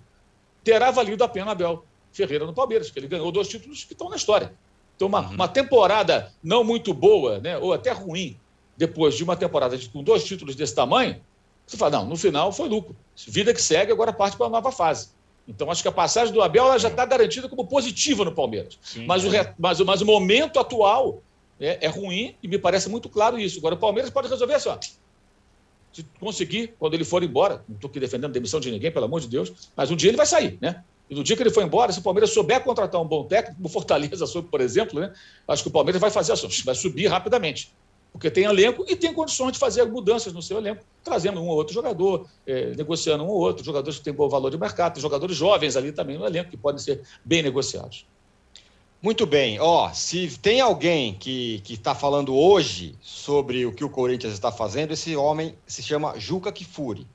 [0.63, 4.09] terá valido a pena Abel Ferreira no Palmeiras, porque ele ganhou dois títulos que estão
[4.09, 4.53] na história.
[4.97, 5.35] Então, uma, uhum.
[5.35, 8.37] uma temporada não muito boa, né, ou até ruim,
[8.77, 11.21] depois de uma temporada de, com dois títulos desse tamanho,
[11.67, 12.97] você fala, não, no final foi lucro.
[13.29, 15.09] Vida que segue, agora parte para uma nova fase.
[15.47, 18.79] Então, acho que a passagem do Abel já está garantida como positiva no Palmeiras.
[18.83, 19.43] Sim, mas, é.
[19.43, 21.23] o, mas, mas o momento atual
[21.59, 23.59] é, é, ruim e me parece muito claro isso.
[23.59, 24.79] Agora, o Palmeiras pode resolver assim, ó,
[25.93, 29.05] se conseguir, quando ele for embora, não estou aqui defendendo a demissão de ninguém, pelo
[29.05, 30.83] amor de Deus, mas um dia ele vai sair, né?
[31.13, 33.57] E no dia que ele foi embora, se o Palmeiras souber contratar um bom técnico,
[33.57, 35.13] como Fortaleza soube, por exemplo, né,
[35.47, 37.71] acho que o Palmeiras vai fazer assim, vai subir rapidamente.
[38.11, 41.57] Porque tem elenco e tem condições de fazer mudanças no seu elenco, trazendo um ou
[41.57, 45.37] outro jogador, é, negociando um ou outro, jogadores que têm bom valor de mercado, jogadores
[45.37, 48.07] jovens ali também no elenco que podem ser bem negociados.
[49.03, 49.61] Muito bem.
[49.61, 54.93] Ó, se tem alguém que está falando hoje sobre o que o Corinthians está fazendo,
[54.93, 57.07] esse homem se chama Juca Kifuri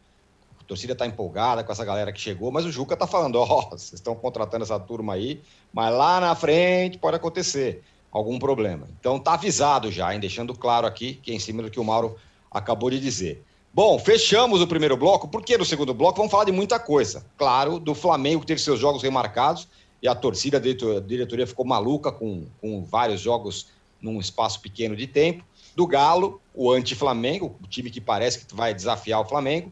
[0.68, 3.70] torcida está empolgada com essa galera que chegou, mas o Juca está falando: ó, oh,
[3.78, 5.42] vocês estão contratando essa turma aí,
[5.74, 8.88] mas lá na frente pode acontecer algum problema.
[9.00, 10.20] Então tá avisado já, hein?
[10.20, 12.16] deixando claro aqui, que é em cima do que o Mauro
[12.52, 13.44] acabou de dizer.
[13.74, 17.26] Bom, fechamos o primeiro bloco, porque no segundo bloco vamos falar de muita coisa.
[17.38, 19.68] Claro, do Flamengo que teve seus jogos remarcados
[20.02, 23.68] e a torcida, a diretoria ficou maluca com, com vários jogos
[24.02, 25.44] num espaço pequeno de tempo.
[25.76, 29.72] Do Galo, o anti-Flamengo, o time que parece que vai desafiar o Flamengo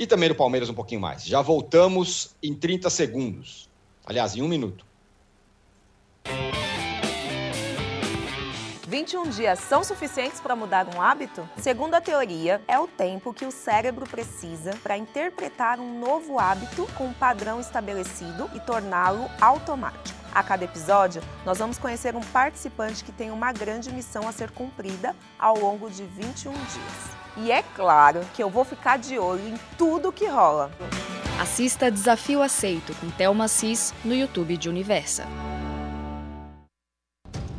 [0.00, 1.22] e também no Palmeiras um pouquinho mais.
[1.26, 3.68] Já voltamos em 30 segundos.
[4.06, 4.86] Aliás, em um minuto.
[8.88, 11.46] 21 dias são suficientes para mudar um hábito?
[11.58, 16.88] Segundo a teoria, é o tempo que o cérebro precisa para interpretar um novo hábito
[16.96, 20.18] com um padrão estabelecido e torná-lo automático.
[20.34, 24.50] A cada episódio, nós vamos conhecer um participante que tem uma grande missão a ser
[24.50, 27.19] cumprida ao longo de 21 dias.
[27.36, 30.70] E é claro que eu vou ficar de olho em tudo que rola.
[31.40, 35.26] Assista Desafio Aceito com Thelma Cis no YouTube de Universa.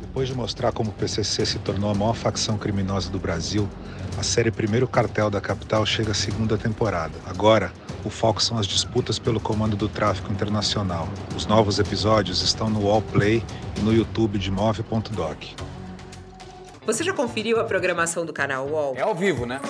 [0.00, 3.68] Depois de mostrar como o PCC se tornou a maior facção criminosa do Brasil,
[4.18, 7.14] a série Primeiro Cartel da Capital chega à segunda temporada.
[7.26, 7.72] Agora,
[8.04, 11.08] o foco são as disputas pelo comando do tráfico internacional.
[11.34, 13.42] Os novos episódios estão no Wallplay
[13.78, 15.71] e no YouTube de Move.doc.
[16.84, 18.96] Você já conferiu a programação do canal UOL?
[18.96, 19.60] É ao vivo, né?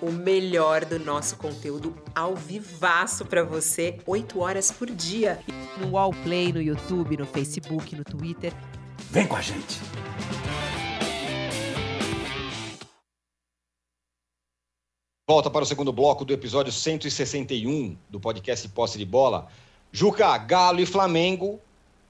[0.00, 5.40] O melhor do nosso conteúdo ao vivaço para você, 8 horas por dia.
[5.76, 8.52] No Wallplay, no YouTube, no Facebook, no Twitter.
[9.10, 9.80] Vem com a gente!
[15.28, 19.48] Volta para o segundo bloco do episódio 161 do podcast Posse de Bola.
[19.90, 21.60] Juca, Galo e Flamengo,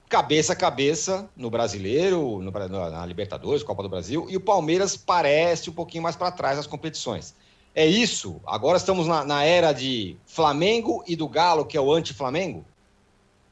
[0.09, 2.51] cabeça a cabeça no Brasileiro, no,
[2.89, 6.65] na Libertadores, Copa do Brasil, e o Palmeiras parece um pouquinho mais para trás nas
[6.65, 7.35] competições.
[7.75, 8.41] É isso?
[8.45, 12.65] Agora estamos na, na, era de Flamengo e do Galo, que é o anti-Flamengo?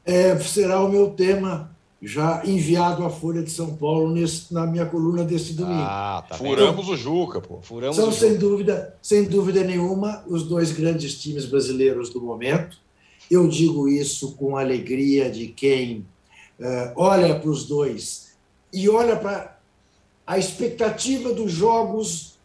[0.04, 1.70] É, será o meu tema
[2.02, 5.80] já enviado à Folha de São Paulo nesse, na minha coluna desse domingo.
[5.80, 7.60] Ah, tá Furamos então, o Juca, pô.
[7.62, 8.40] Furamos são, o sem Juca.
[8.40, 12.78] dúvida, sem dúvida nenhuma, os dois grandes times brasileiros do momento.
[13.30, 16.04] Eu digo isso com alegria de quem
[16.60, 18.36] uh, olha para os dois
[18.72, 19.58] e olha para
[20.26, 22.38] a expectativa dos jogos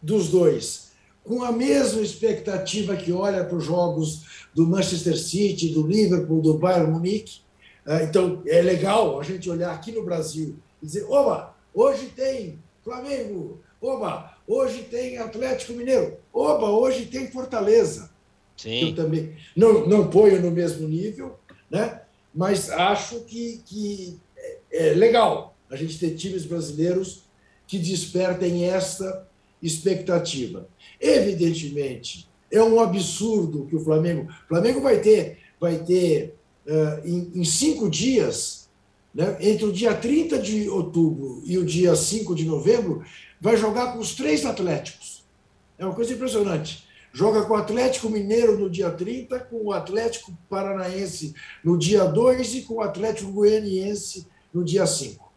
[0.00, 0.92] dos dois,
[1.24, 6.54] com a mesma expectativa que olha para os jogos do Manchester City, do Liverpool, do
[6.54, 7.44] Bayern Munique,
[7.86, 12.58] ah, então, é legal a gente olhar aqui no Brasil e dizer: oba, hoje tem
[12.82, 18.10] Flamengo, oba, hoje tem Atlético Mineiro, oba, hoje tem Fortaleza.
[18.56, 18.88] Sim.
[18.88, 21.38] Eu também não, não ponho no mesmo nível,
[21.70, 22.00] né?
[22.34, 27.24] Mas acho que, que é, é legal a gente ter times brasileiros
[27.66, 29.26] que despertem essa
[29.62, 30.68] expectativa.
[31.00, 34.30] Evidentemente, é um absurdo que o Flamengo.
[34.44, 36.34] O Flamengo vai ter, vai ter
[36.66, 38.68] uh, em, em, cinco dias,
[39.14, 43.04] né, entre o dia 30 de outubro e o dia 5 de novembro,
[43.40, 45.24] vai jogar com os três Atléticos.
[45.78, 46.83] É uma coisa impressionante.
[47.14, 52.56] Joga com o Atlético Mineiro no dia 30, com o Atlético Paranaense no dia 2
[52.56, 55.24] e com o Atlético Goianiense no dia 5.
[55.24, 55.30] O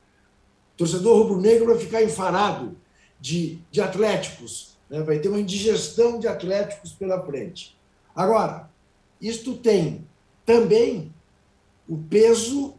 [0.76, 2.76] torcedor rubro-negro vai ficar enfarado
[3.22, 5.04] de, de Atléticos, né?
[5.04, 7.78] vai ter uma indigestão de Atléticos pela frente.
[8.16, 8.72] Agora,
[9.22, 10.04] isto tem
[10.48, 11.14] também
[11.88, 12.74] o peso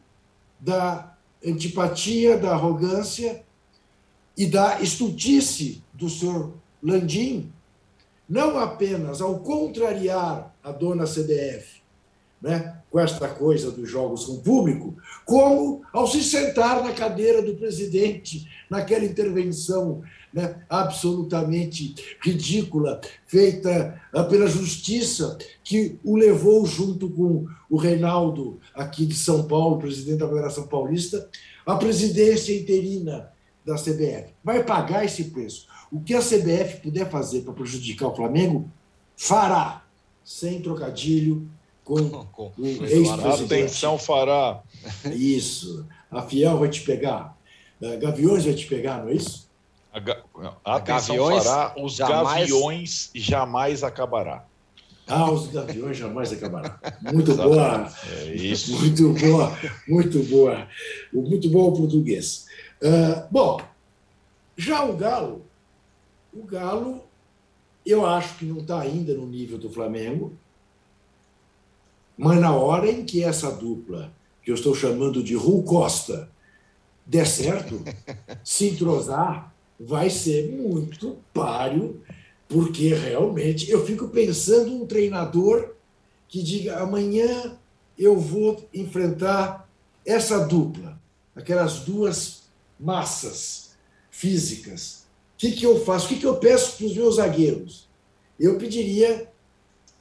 [0.58, 3.44] da antipatia, da arrogância
[4.36, 7.52] e da estultice do senhor Landim,
[8.28, 11.78] não apenas ao contrariar a dona CBF,
[12.40, 17.54] né, com esta coisa dos jogos com público, como ao se sentar na cadeira do
[17.54, 27.46] presidente naquela intervenção né, absolutamente ridícula, feita ah, pela justiça, que o levou junto com
[27.68, 31.28] o Reinaldo, aqui de São Paulo, presidente da Federação Paulista,
[31.66, 33.30] à presidência interina
[33.64, 34.32] da CBF.
[34.42, 35.66] Vai pagar esse preço.
[35.90, 38.70] O que a CBF puder fazer para prejudicar o Flamengo,
[39.16, 39.84] fará,
[40.24, 41.48] sem trocadilho,
[41.84, 43.44] com, com o ex-presidente.
[43.44, 44.62] Atenção, fará.
[45.06, 45.86] Isso.
[46.10, 47.36] A Fiel vai te pegar.
[47.82, 49.48] Ah, Gaviões vai te pegar, não é isso?
[50.64, 52.50] A, atenção gaviões fará, os jamais...
[52.50, 54.44] gaviões jamais acabará.
[55.06, 56.78] Ah, os gaviões jamais acabará.
[57.00, 57.90] Muito boa.
[58.10, 58.78] É isso.
[58.78, 60.68] Muito boa, muito boa.
[61.10, 62.46] Muito bom o português.
[62.82, 63.58] Uh, bom,
[64.54, 65.46] já o Galo,
[66.40, 67.02] o Galo,
[67.84, 70.32] eu acho que não está ainda no nível do Flamengo,
[72.16, 76.30] mas na hora em que essa dupla, que eu estou chamando de Ru Costa,
[77.06, 77.82] der certo,
[78.44, 82.02] se entrosar, vai ser muito páreo,
[82.48, 85.74] porque realmente eu fico pensando um treinador
[86.28, 87.56] que diga amanhã
[87.98, 89.68] eu vou enfrentar
[90.04, 91.00] essa dupla,
[91.34, 92.44] aquelas duas
[92.78, 93.76] massas
[94.10, 95.07] físicas.
[95.38, 96.06] O que, que eu faço?
[96.06, 97.88] O que, que eu peço para os meus zagueiros?
[98.38, 99.32] Eu pediria,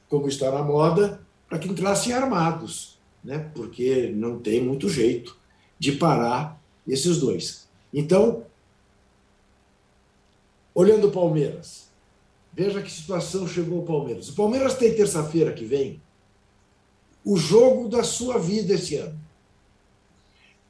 [0.08, 3.50] como está na moda, para que entrassem armados, né?
[3.54, 5.38] porque não tem muito jeito
[5.78, 7.68] de parar esses dois.
[7.94, 8.44] Então,
[10.78, 11.88] Olhando o Palmeiras,
[12.52, 14.28] veja que situação chegou o Palmeiras.
[14.28, 16.00] O Palmeiras tem terça-feira que vem
[17.24, 19.18] o jogo da sua vida esse ano.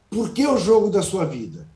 [0.09, 1.68] Por que o jogo da sua vida?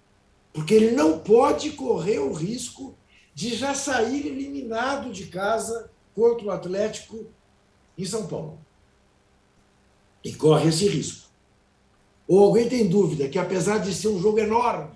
[0.52, 2.94] Porque ele não pode correr o risco
[3.34, 7.26] de já sair eliminado de casa contra o Atlético
[7.96, 8.58] em São Paulo.
[10.22, 11.28] E corre esse risco.
[12.28, 14.90] Ou alguém tem dúvida que, apesar de ser um jogo enorme,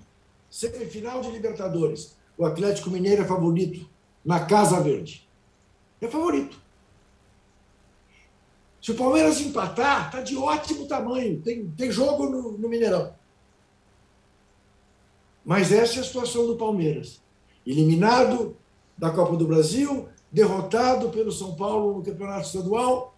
[0.49, 3.89] semifinal de Libertadores, o Atlético Mineiro é favorito
[4.23, 5.27] na Casa Verde?
[5.99, 6.61] É favorito.
[8.81, 11.41] Se o Palmeiras empatar, está de ótimo tamanho.
[11.41, 13.13] Tem, tem jogo no, no Mineirão.
[15.47, 17.21] Mas essa é a situação do Palmeiras.
[17.65, 18.57] Eliminado
[18.97, 23.15] da Copa do Brasil, derrotado pelo São Paulo no Campeonato Estadual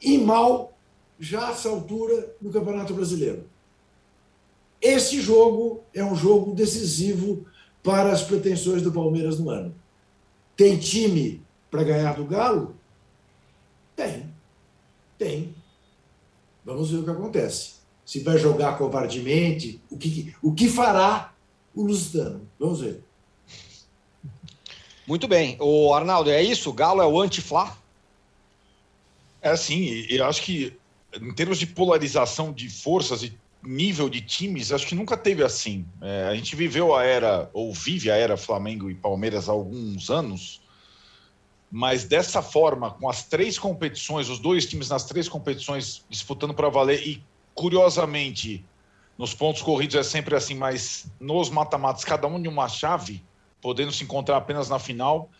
[0.00, 0.72] e mal
[1.20, 3.44] já a essa altura no Campeonato Brasileiro.
[4.80, 7.44] Esse jogo é um jogo decisivo
[7.82, 9.74] para as pretensões do Palmeiras no ano.
[10.56, 12.74] Tem time para ganhar do Galo?
[13.94, 14.32] Tem.
[15.18, 15.54] Tem.
[16.64, 17.73] Vamos ver o que acontece.
[18.04, 21.32] Se vai jogar covardemente, o que, o que fará
[21.74, 22.46] o Lusitano?
[22.58, 23.02] Vamos ver.
[25.06, 25.56] Muito bem.
[25.60, 26.70] O Arnaldo, é isso?
[26.70, 27.76] O Galo é o anti-Flá?
[29.40, 30.76] É assim, eu acho que
[31.20, 35.86] em termos de polarização de forças e nível de times, acho que nunca teve assim.
[36.00, 40.10] É, a gente viveu a era, ou vive a era Flamengo e Palmeiras há alguns
[40.10, 40.62] anos,
[41.70, 46.68] mas dessa forma, com as três competições, os dois times nas três competições disputando para
[46.68, 47.22] valer, e
[47.54, 48.64] curiosamente,
[49.16, 53.22] nos pontos corridos é sempre assim, mas nos mata-matas, cada um de uma chave,
[53.60, 55.30] podendo se encontrar apenas na final,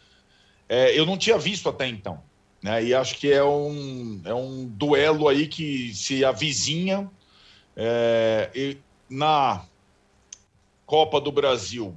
[0.69, 2.23] é, eu não tinha visto até então.
[2.63, 2.85] Né?
[2.85, 7.11] E acho que é um, é um duelo aí que se avizinha.
[7.77, 8.77] É,
[9.11, 9.67] na
[10.87, 11.97] Copa do Brasil,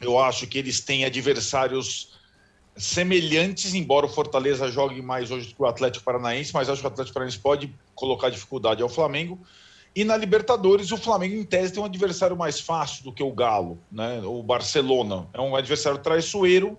[0.00, 2.12] eu acho que eles têm adversários
[2.76, 6.90] semelhantes, embora o Fortaleza jogue mais hoje que o Atlético Paranaense, mas acho que o
[6.90, 9.38] Atlético Paranaense pode colocar dificuldade ao Flamengo.
[9.94, 13.30] E na Libertadores, o Flamengo, em tese, tem um adversário mais fácil do que o
[13.30, 14.20] Galo, né?
[14.24, 15.28] o Barcelona.
[15.32, 16.76] É um adversário traiçoeiro,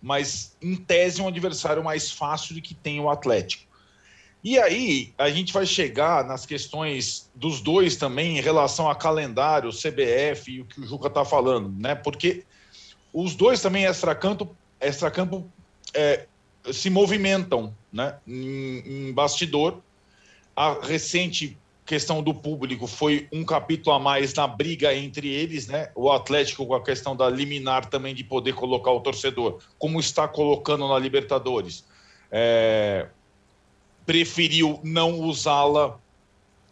[0.00, 3.64] mas em tese, um adversário mais fácil do que tem o Atlético.
[4.42, 9.70] E aí, a gente vai chegar nas questões dos dois também em relação a calendário,
[9.70, 11.94] CBF e o que o Juca está falando, né?
[11.94, 12.44] Porque
[13.12, 15.50] os dois também extracampo extracampo
[15.92, 16.26] é,
[16.72, 19.80] se movimentam né, em, em bastidor.
[20.56, 25.90] A recente questão do público foi um capítulo a mais na briga entre eles, né?
[25.94, 30.26] O Atlético com a questão da liminar também de poder colocar o torcedor, como está
[30.26, 31.84] colocando na Libertadores.
[32.32, 33.06] É,
[34.04, 35.98] preferiu não usá-la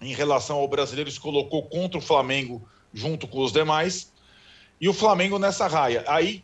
[0.00, 4.12] em relação ao brasileiro, se colocou contra o Flamengo junto com os demais.
[4.80, 6.04] E o Flamengo nessa raia.
[6.08, 6.42] Aí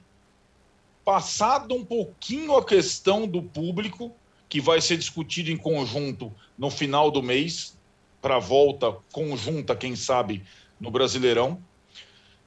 [1.05, 4.13] passado um pouquinho a questão do público,
[4.51, 7.79] que vai ser discutido em conjunto no final do mês,
[8.21, 10.43] para a volta conjunta, quem sabe,
[10.79, 11.63] no Brasileirão,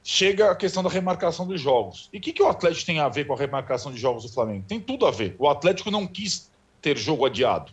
[0.02, 2.10] chega a questão da remarcação dos jogos.
[2.12, 4.28] E o que, que o Atlético tem a ver com a remarcação de jogos do
[4.28, 4.66] Flamengo?
[4.68, 5.34] Tem tudo a ver.
[5.38, 7.72] O Atlético não quis ter jogo adiado.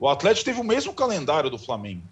[0.00, 2.02] O Atlético teve o mesmo calendário do Flamengo.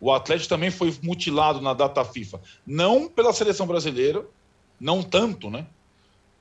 [0.00, 2.40] O Atlético também foi mutilado na data FIFA.
[2.66, 4.24] Não pela seleção brasileira,
[4.80, 5.66] não tanto, né?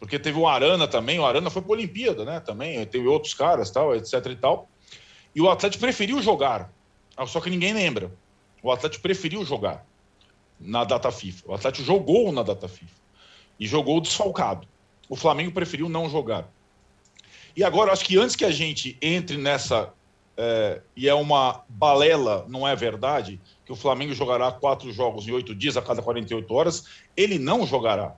[0.03, 2.41] Porque teve o Arana também, o Arana foi para a Olimpíada, né?
[2.41, 4.67] Também teve outros caras, tal, etc e tal.
[5.33, 6.69] E o Atlético preferiu jogar,
[7.25, 8.11] só que ninguém lembra.
[8.61, 9.85] O Atlético preferiu jogar
[10.59, 11.43] na data FIFA.
[11.45, 13.01] O Atlético jogou na data FIFA
[13.57, 14.67] e jogou desfalcado.
[15.07, 16.49] O Flamengo preferiu não jogar.
[17.55, 19.93] E agora, acho que antes que a gente entre nessa,
[20.35, 25.31] é, e é uma balela, não é verdade, que o Flamengo jogará quatro jogos em
[25.31, 28.17] oito dias a cada 48 horas, ele não jogará.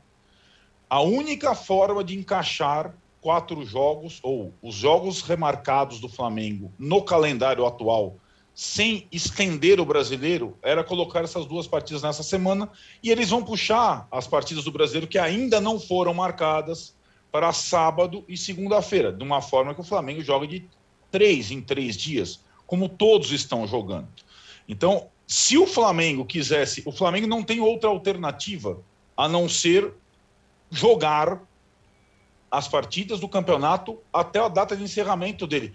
[0.90, 7.66] A única forma de encaixar quatro jogos, ou os jogos remarcados do Flamengo no calendário
[7.66, 8.18] atual,
[8.54, 12.70] sem estender o brasileiro, era colocar essas duas partidas nessa semana
[13.02, 16.96] e eles vão puxar as partidas do brasileiro que ainda não foram marcadas
[17.32, 20.70] para sábado e segunda-feira, de uma forma que o Flamengo joga de
[21.12, 24.08] três em três dias, como todos estão jogando.
[24.70, 28.80] Então, se o Flamengo quisesse, o Flamengo não tem outra alternativa
[29.18, 29.92] a não ser
[30.76, 31.42] jogar
[32.52, 35.74] as partidas do campeonato até a data de encerramento dele.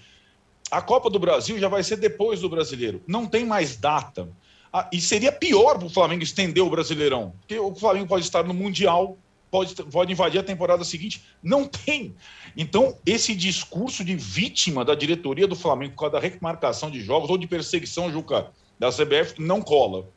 [0.70, 3.02] A Copa do Brasil já vai ser depois do brasileiro.
[3.06, 4.28] Não tem mais data.
[4.72, 8.44] Ah, e seria pior para o Flamengo estender o Brasileirão, porque o Flamengo pode estar
[8.44, 9.18] no Mundial,
[9.50, 11.24] pode, pode invadir a temporada seguinte.
[11.42, 12.14] Não tem.
[12.56, 17.30] Então, esse discurso de vítima da diretoria do Flamengo por causa da remarcação de jogos
[17.30, 20.08] ou de perseguição, Juca, da CBF, não cola.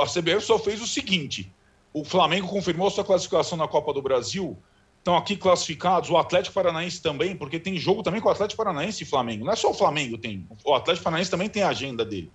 [0.00, 1.52] A CBF só fez o seguinte:
[1.92, 4.56] o Flamengo confirmou sua classificação na Copa do Brasil.
[4.98, 9.02] Estão aqui classificados o Atlético Paranaense também, porque tem jogo também com o Atlético Paranaense
[9.02, 9.44] e Flamengo.
[9.44, 12.30] Não é só o Flamengo tem, o Atlético Paranaense também tem a agenda dele.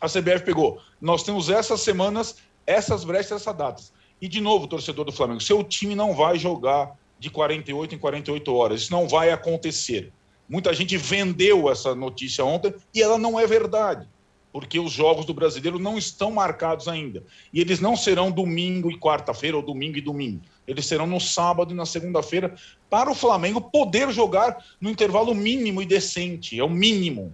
[0.00, 0.80] A CBF pegou.
[1.00, 2.36] Nós temos essas semanas,
[2.66, 3.92] essas brechas, essas datas.
[4.20, 8.54] E, de novo, torcedor do Flamengo, seu time não vai jogar de 48 em 48
[8.54, 8.82] horas.
[8.82, 10.12] Isso não vai acontecer.
[10.48, 14.08] Muita gente vendeu essa notícia ontem e ela não é verdade,
[14.52, 17.22] porque os jogos do brasileiro não estão marcados ainda.
[17.52, 20.42] E eles não serão domingo e quarta-feira, ou domingo e domingo.
[20.66, 22.54] Eles serão no sábado e na segunda-feira,
[22.88, 26.58] para o Flamengo poder jogar no intervalo mínimo e decente.
[26.58, 27.32] É o mínimo.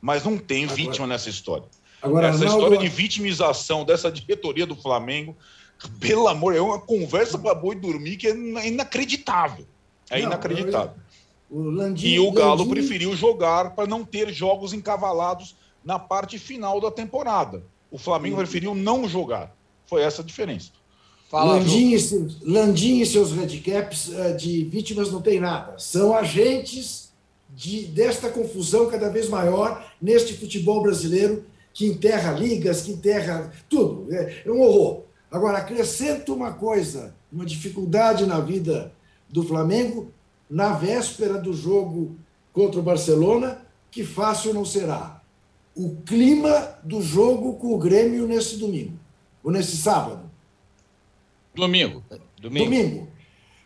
[0.00, 1.66] Mas não tem agora, vítima nessa história.
[2.02, 5.34] Agora, Essa história de vitimização dessa diretoria do Flamengo,
[5.98, 9.66] pelo amor, é uma conversa para boi dormir que é inacreditável.
[10.10, 10.94] É não, inacreditável.
[11.50, 12.70] Eu, o Landim, e o Galo Landim...
[12.70, 15.56] preferiu jogar para não ter jogos encavalados
[15.86, 17.62] na parte final da temporada.
[17.92, 19.56] O Flamengo preferiu não jogar.
[19.86, 20.72] Foi essa a diferença.
[21.30, 25.78] Fala, Landim, e seus, Landim e seus handicaps eh, de vítimas não tem nada.
[25.78, 27.12] São agentes
[27.48, 34.12] de, desta confusão cada vez maior neste futebol brasileiro que enterra ligas, que enterra tudo.
[34.12, 35.02] É, é um horror.
[35.30, 38.92] Agora, acrescento uma coisa, uma dificuldade na vida
[39.28, 40.10] do Flamengo,
[40.50, 42.16] na véspera do jogo
[42.52, 45.20] contra o Barcelona, que fácil não será.
[45.76, 48.98] O clima do jogo com o Grêmio nesse domingo,
[49.44, 50.30] ou nesse sábado.
[51.54, 52.02] Domingo.
[52.40, 52.64] Domingo.
[52.64, 53.08] Domingo.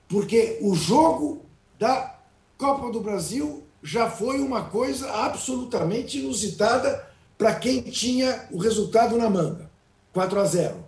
[0.08, 1.46] Porque o jogo
[1.78, 2.18] da
[2.58, 7.08] Copa do Brasil já foi uma coisa absolutamente inusitada
[7.38, 9.70] para quem tinha o resultado na manga
[10.12, 10.84] 4 a 0.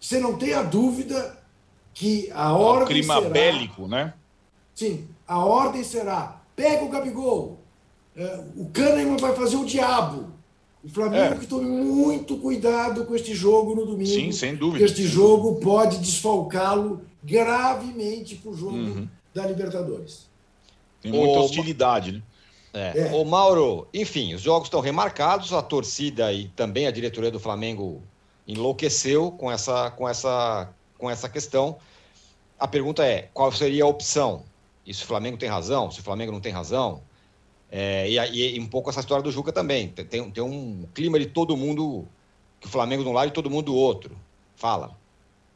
[0.00, 1.38] Você não tem a dúvida
[1.92, 2.84] que a ordem.
[2.84, 4.14] O clima será, bélico, né?
[4.74, 7.57] Sim, a ordem será: pega o Gabigol,
[8.16, 10.26] é, o Kahneman vai fazer o diabo.
[10.82, 11.38] O Flamengo é.
[11.38, 14.10] que tome muito cuidado com este jogo no domingo.
[14.10, 14.84] Sim, sem dúvida.
[14.84, 19.08] Este jogo pode desfalcá-lo gravemente para o jogo uhum.
[19.34, 20.28] da Libertadores.
[21.00, 22.22] Tem muita hostilidade, né?
[22.72, 23.08] É.
[23.08, 23.12] É.
[23.12, 28.02] Ô, Mauro, enfim, os jogos estão remarcados, a torcida e também a diretoria do Flamengo
[28.46, 31.76] enlouqueceu com essa, com essa, com essa questão.
[32.58, 34.44] A pergunta é: qual seria a opção?
[34.86, 35.90] E se o Flamengo tem razão?
[35.90, 37.02] Se o Flamengo não tem razão?
[37.70, 39.88] É, e, e, um pouco essa história do Juca também.
[39.88, 42.06] Tem, tem um clima de todo mundo,
[42.60, 44.16] que o Flamengo de um lado e todo mundo do outro.
[44.56, 44.96] Fala.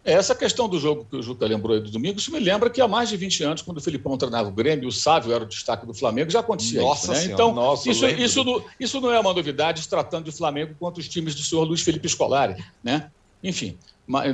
[0.05, 2.69] É, essa questão do jogo que o Juca lembrou aí do domingo, isso me lembra
[2.69, 5.45] que há mais de 20 anos, quando o Filipão treinava o Grêmio, o Sávio era
[5.45, 7.29] o destaque do Flamengo, já acontecia nossa isso.
[7.29, 7.33] Né?
[7.33, 11.09] Então, nossa, isso, isso, não, isso não é uma novidade, tratando de Flamengo contra os
[11.09, 12.63] times do senhor Luiz Felipe Scolari.
[12.83, 13.11] Né?
[13.43, 13.79] Enfim,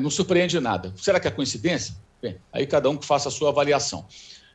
[0.01, 0.93] não surpreende nada.
[0.97, 1.95] Será que é coincidência?
[2.21, 4.07] Bem, aí cada um que faça a sua avaliação.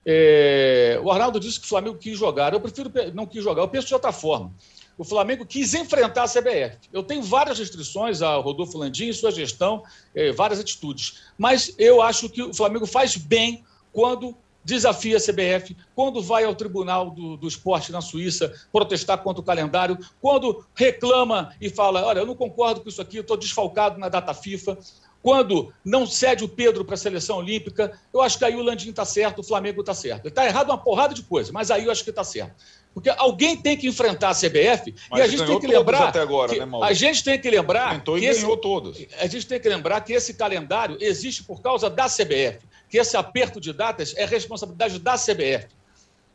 [0.05, 2.53] É, o Arnaldo disse que o Flamengo quis jogar.
[2.53, 4.53] Eu prefiro não quis jogar, eu penso de outra forma
[4.97, 6.77] o Flamengo quis enfrentar a CBF.
[6.91, 9.83] Eu tenho várias restrições a Rodolfo Landim sua gestão,
[10.13, 11.21] eh, várias atitudes.
[11.37, 16.55] Mas eu acho que o Flamengo faz bem quando desafia a CBF, quando vai ao
[16.55, 22.19] Tribunal do, do Esporte na Suíça protestar contra o calendário, quando reclama e fala: olha,
[22.19, 24.77] eu não concordo com isso aqui, eu estou desfalcado na data FIFA.
[25.23, 28.89] Quando não cede o Pedro para a seleção olímpica, eu acho que aí o Landim
[28.89, 30.27] está certo, o Flamengo está certo.
[30.27, 32.53] Está errado uma porrada de coisa, mas aí eu acho que está certo.
[32.93, 36.09] Porque alguém tem que enfrentar a CBF Mas e a gente tem que lembrar.
[36.09, 37.93] Até agora, né, A gente tem que lembrar.
[37.93, 39.03] Tentou que e esse, ganhou todos.
[39.17, 42.59] A gente tem que lembrar que esse calendário existe por causa da CBF.
[42.89, 45.69] Que esse aperto de datas é responsabilidade da CBF.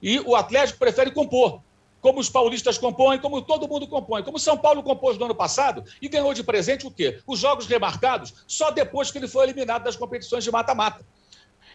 [0.00, 1.60] E o Atlético prefere compor.
[2.00, 4.22] Como os paulistas compõem, como todo mundo compõe.
[4.22, 7.20] Como São Paulo compôs no ano passado e ganhou de presente o quê?
[7.26, 11.04] Os jogos remarcados só depois que ele foi eliminado das competições de mata-mata.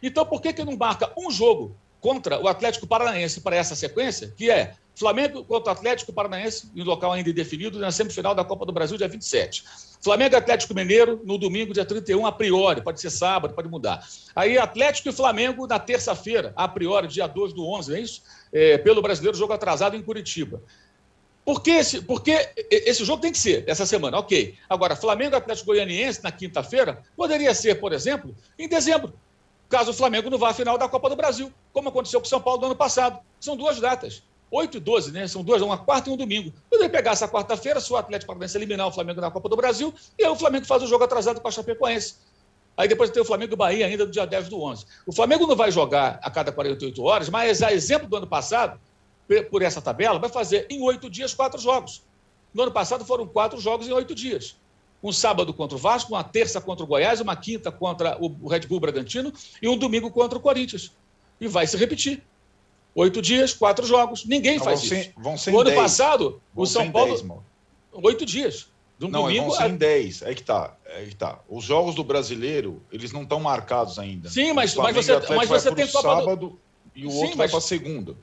[0.01, 4.33] Então, por que, que não marca um jogo contra o Atlético Paranaense para essa sequência,
[4.35, 8.73] que é Flamengo contra Atlético Paranaense, em local ainda indefinido, na semifinal da Copa do
[8.73, 9.63] Brasil, dia 27.
[10.01, 14.05] Flamengo e Atlético Mineiro, no domingo, dia 31, a priori, pode ser sábado, pode mudar.
[14.35, 18.21] Aí Atlético e Flamengo na terça-feira, a priori, dia 2 do 11, não é isso?
[18.51, 20.61] É, pelo brasileiro, jogo atrasado em Curitiba.
[21.45, 24.55] Por que esse, porque esse jogo tem que ser essa semana, ok.
[24.69, 29.13] Agora, Flamengo e Atlético Goianiense na quinta-feira, poderia ser, por exemplo, em dezembro
[29.69, 32.29] caso o Flamengo não vá à final da Copa do Brasil, como aconteceu com o
[32.29, 33.19] São Paulo no ano passado.
[33.39, 34.23] São duas datas.
[34.51, 35.27] 8 e 12, né?
[35.27, 36.53] São duas, uma quarta e um domingo.
[36.69, 39.91] Poderia pegar essa quarta-feira, se o Atlético Paranaense eliminar o Flamengo na Copa do Brasil,
[40.17, 42.15] e aí o Flamengo faz o jogo atrasado com a Chapecoense.
[42.77, 44.85] Aí depois tem o Flamengo e Bahia ainda no dia 10 do 11.
[45.07, 48.79] O Flamengo não vai jogar a cada 48 horas, mas a exemplo do ano passado,
[49.49, 52.03] por essa tabela, vai fazer em oito dias quatro jogos.
[52.53, 54.55] No ano passado foram quatro jogos em oito dias
[55.03, 58.61] um sábado contra o Vasco, uma terça contra o Goiás, uma quinta contra o Red
[58.61, 60.93] Bull Bragantino e um domingo contra o Corinthians.
[61.41, 62.23] E vai se repetir.
[62.95, 64.23] Oito dias, quatro jogos.
[64.25, 65.05] Ninguém não, faz vão isso.
[65.05, 65.81] Ser, vão ser o ano dez.
[65.81, 67.15] passado, vão o São Paulo.
[67.15, 67.25] Dez,
[67.91, 68.67] oito dias.
[69.01, 70.23] Um não, domingo, vão ser em dez.
[70.23, 70.77] Aí que tá.
[70.95, 71.39] Aí que tá.
[71.49, 74.29] Os jogos do brasileiro, eles não estão marcados ainda.
[74.29, 76.59] Sim, mas, mas você, mas você tem Copa sábado do...
[76.95, 77.37] e o Sim, outro mas...
[77.37, 78.15] vai para segunda.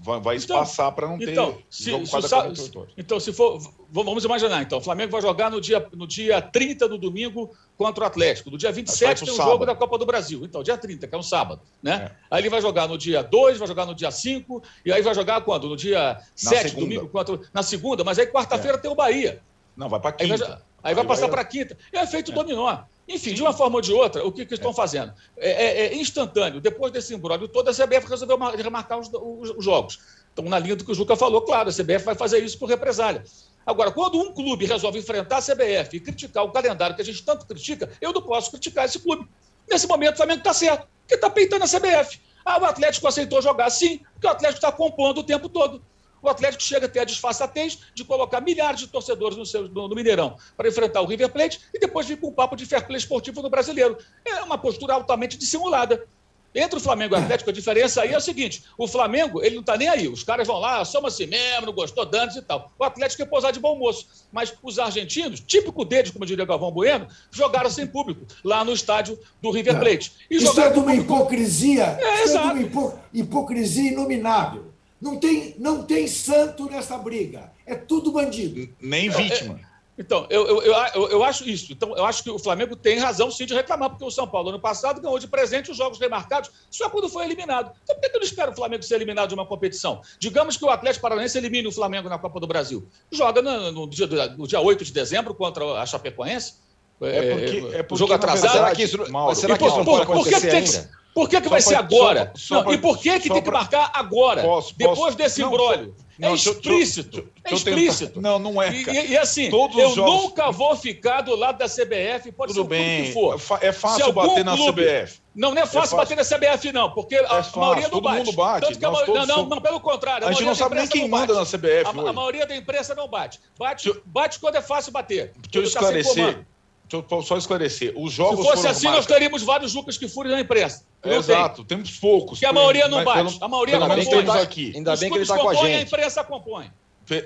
[0.00, 2.78] Vai, vai Então, espaçar para não ter Então, se, jogo se cada o Sa- 48
[2.78, 2.92] horas.
[2.96, 3.58] então, se for.
[3.90, 4.78] Vamos imaginar, então.
[4.78, 8.50] O Flamengo vai jogar no dia, no dia 30 do domingo contra o Atlético.
[8.50, 10.44] No dia 27 pro tem o jogo da Copa do Brasil.
[10.44, 11.62] Então, dia 30, que é um sábado.
[11.82, 12.10] Né?
[12.12, 12.16] É.
[12.30, 15.14] Aí ele vai jogar no dia 2, vai jogar no dia 5, e aí vai
[15.14, 15.68] jogar quando?
[15.68, 16.80] No dia 7, segunda.
[16.80, 18.04] domingo, contra, na segunda.
[18.04, 19.40] Mas aí quarta-feira tem o Bahia.
[19.76, 20.62] Não, vai para Aí vai, quinta.
[20.82, 21.76] aí vai Aí passar vai- para quinta.
[21.92, 22.78] É feito dominó.
[23.08, 25.14] Enfim, de uma forma ou de outra, o que, que estão fazendo?
[25.38, 26.60] É, é- é instantâneo.
[26.60, 29.98] Depois desse imbróglio todo, a CBF resolveu mar- remarcar os, os- os jogos.
[30.32, 32.68] Então, na linha do que o Juca falou, claro, a CBF vai fazer isso por
[32.68, 33.24] represália.
[33.64, 37.24] Agora, quando um clube resolve enfrentar a CBF e criticar o calendário que a gente
[37.24, 39.26] tanto critica, eu não posso criticar esse clube.
[39.70, 42.20] Nesse momento, o Flamengo está certo, porque está peitando a CBF.
[42.44, 45.82] Ah, o Atlético aceitou jogar sim, porque o Atlético está compondo o tempo todo.
[46.22, 49.88] O Atlético chega a ter a disfarçatez de colocar milhares de torcedores no, seu- no-
[49.94, 52.98] Mineirão para enfrentar o River Plate e depois vir com um papo de fair play
[52.98, 53.96] esportivo no brasileiro.
[54.24, 56.06] É uma postura altamente dissimulada.
[56.54, 59.56] Entre o Flamengo e o Atlético, a diferença aí é o seguinte: o Flamengo, ele
[59.56, 60.08] não está nem aí.
[60.08, 62.72] Os caras vão lá, somos assim mesmo, não gostou, danos e tal.
[62.78, 64.06] O Atlético é pousar de bom moço.
[64.32, 69.18] Mas os argentinos, típico deles, como diria Galvão Bueno, jogaram sem público lá no estádio
[69.42, 69.78] do River.
[69.78, 70.12] Plate.
[70.30, 71.84] E Isso é de uma hipocrisia.
[72.00, 74.67] É, isso é de uma hipo- hipocrisia inominável.
[75.00, 77.52] Não tem, não tem santo nessa briga.
[77.66, 78.68] É tudo bandido.
[78.80, 79.60] Nem vítima.
[80.00, 81.72] Então, eu, eu, eu, eu- acho isso.
[81.72, 84.50] Então, eu acho que o Flamengo tem razão sim de reclamar, porque o São Paulo,
[84.50, 87.72] ano passado, ganhou de presente os jogos remarcados só quando foi eliminado.
[87.82, 90.00] Então, por que que eu não espero o Flamengo ser eliminado de uma competição?
[90.20, 92.86] Digamos que o Atlético Paranaense elimine o Flamengo na Copa do Brasil.
[93.10, 96.54] Joga no, no dia, no dia 8 de dezembro contra a Chapecoense.
[97.00, 98.52] É porque- é o porque, jogo atrasado.
[98.52, 100.50] verdade, será que isso, não- Mauro, será que isso por, não por- pode acontecer que
[100.52, 100.90] tem que, ainda?
[101.18, 102.32] Por que, que vai pra- ser agora?
[102.36, 104.42] só- só pra- e por que, que tem que pra- marcar agora?
[104.42, 105.96] Posso- depois posso- desse não, imbróglio.
[106.16, 107.28] não, é explícito.
[107.44, 108.20] é explícito.
[108.20, 111.58] Não, não é, E, e- assim, Todos os eu jogos- nunca vou ficar do lado
[111.58, 113.04] da CBF, pode ser Tudo o clube bem.
[113.06, 113.40] que for.
[113.60, 115.18] É É fácil bater na clube- CBF.
[115.34, 115.96] Não, não é fácil, fácil.
[115.96, 118.16] bater na CBF, não, porque a, a maioria não todo bate.
[118.18, 120.26] mundo bate, Tanto que a nós ma- todos não, não, somos- não, pelo contrário.
[120.26, 122.94] A gente maioria não sabe nem quem manda na CBF A, a maioria da imprensa
[122.94, 123.38] não bate.
[123.58, 125.32] Bate, bate quando é fácil bater.
[125.50, 126.46] Deixa eu tá esclarecer.
[126.90, 127.92] Deixa eu só esclarecer.
[127.96, 130.84] Os Se jogos fosse foram assim, nós teríamos vários Jucas que furem na imprensa.
[131.02, 131.12] Tem.
[131.12, 132.38] Exato, temos poucos.
[132.38, 133.18] Porque a maioria não bate.
[133.34, 134.72] pelo- A maioria pelo não temos aqui.
[134.74, 135.76] Ainda Os bem que ele está com a gente.
[135.76, 136.70] A imprensa compõe.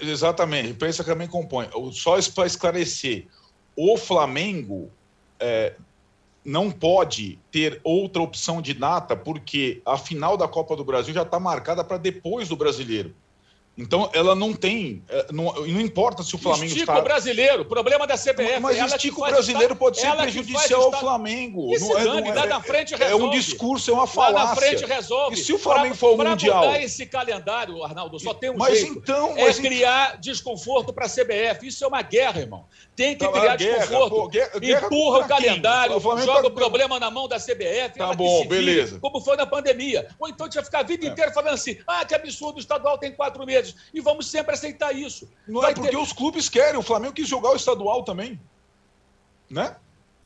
[0.02, 1.68] Exatamente, a imprensa também compõe.
[1.92, 3.26] Só para esclarecer,
[3.76, 4.90] o Flamengo
[5.40, 5.74] é,
[6.44, 11.22] não pode ter outra opção de data, porque a final da Copa do Brasil já
[11.22, 13.14] está marcada para depois do brasileiro.
[13.76, 15.02] Então, ela não tem.
[15.08, 16.98] é, Não, não importa se o Flamengo Estica está.
[16.98, 17.64] o brasileiro.
[17.64, 18.60] Problema da CBF.
[18.60, 21.72] Mas ela estica o brasileiro estar- pode ser ela prejudicial ao Flamengo.
[21.74, 23.36] E se Não é- dane, não lá na frente é um resolve.
[23.38, 24.48] discurso, é uma Lá falácia.
[24.48, 25.34] na frente resolve.
[25.40, 26.66] E se o Flamengo for ao pra Mundial?
[26.66, 28.98] mudar esse calendário, Arnaldo, só tem um Mas jeito.
[28.98, 31.66] então, é mas então- criar desconforto para a CBF.
[31.66, 32.66] Isso é uma guerra, irmão.
[32.94, 34.10] Tem que Tá, criar guerra, desconforto.
[34.16, 37.96] pô, guerra- guerra empurra o calendário, O joga tá- o problema na mão da CBF.
[37.98, 39.00] Tá bom, se vire, beleza.
[39.00, 40.08] Como foi na pandemia.
[40.20, 42.60] Ou então a gente vai ficar a vida inteira falando assim: ah, que absurdo, o
[42.60, 43.61] estadual tem quatro meses.
[43.94, 45.28] E vamos sempre aceitar isso.
[45.46, 46.78] Não Vai é porque ter- os clubes querem.
[46.78, 48.40] O Flamengo quis jogar o estadual também.
[49.50, 49.76] Né?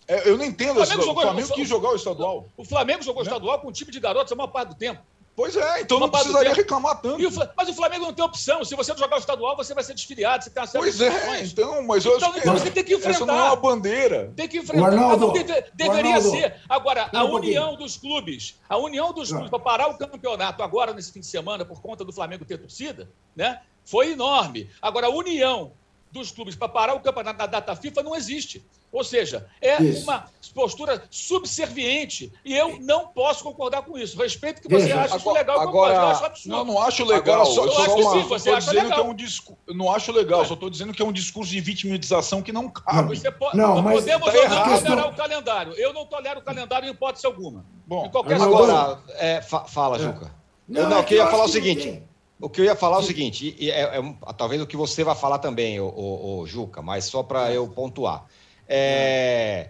[0.09, 0.76] É, eu não entendo.
[0.78, 2.47] O essa- Flamengo O jogou- Flamengo o- quis jogar o estadual.
[2.57, 3.28] O Flamengo jogou Né?
[3.28, 5.03] estadual com um time de garotos a maior parte do tempo.
[5.37, 7.20] Pois é, então Uma não precisaria reclamar tanto.
[7.20, 8.64] E o Fla- mas o Flamengo não tem opção.
[8.64, 10.97] Se você não jogar o estadual, você vai ser desfiliado, você tem uma série Pois
[10.97, 11.53] de é, opções.
[11.53, 13.45] então, mas eu Então, acho então que você tem que essa não é enfrentar.
[13.45, 14.32] uma bandeira.
[14.34, 14.82] Tem que enfrentar.
[14.82, 16.55] O Arnaldo, Mas deve- deveria Arnaldo, ser.
[16.66, 21.12] Agora, a união dos clubes, a união dos clubes para parar o campeonato agora, nesse
[21.12, 23.07] fim de semana, por conta do Flamengo ter torcida,
[23.37, 23.61] né?
[23.84, 24.70] Foi enorme.
[24.80, 25.72] Agora, a união
[26.11, 28.64] dos clubes para parar o campeonato na data FIFA não existe.
[28.97, 30.05] Ou seja, é Isso.
[30.05, 30.24] uma
[30.55, 32.32] postura subserviente.
[32.42, 34.16] E eu não posso concordar com isso.
[34.16, 36.57] Respeito que você Veja, acha isso legal, agora- eu acho absurdo.
[36.57, 37.42] Não, não acho legal.
[37.42, 39.01] Agora, só- eu eu só acho que sim, você acha legal.
[39.01, 39.61] é um discurso.
[39.68, 43.14] Não acho legal, só estou dizendo que é um discurso de vitimização que não cabe.
[43.18, 44.82] Você pode, Não, mas podemos tá ou não errado.
[44.82, 45.72] tolerar o calendário.
[45.74, 47.66] Eu não tolero o calendário em hipótese alguma.
[47.86, 48.11] Bom.
[48.14, 50.34] Agora, é, fa- fala, Juca.
[50.66, 52.03] Não, eu não, é eu que queria eu falar o acho que não seguinte.
[52.40, 54.76] O que eu ia falar é o seguinte, e é, é um- talvez o que
[54.76, 58.24] você vai falar também, o, o, o Juca, mas só para eu pontuar.
[58.69, 59.69] É,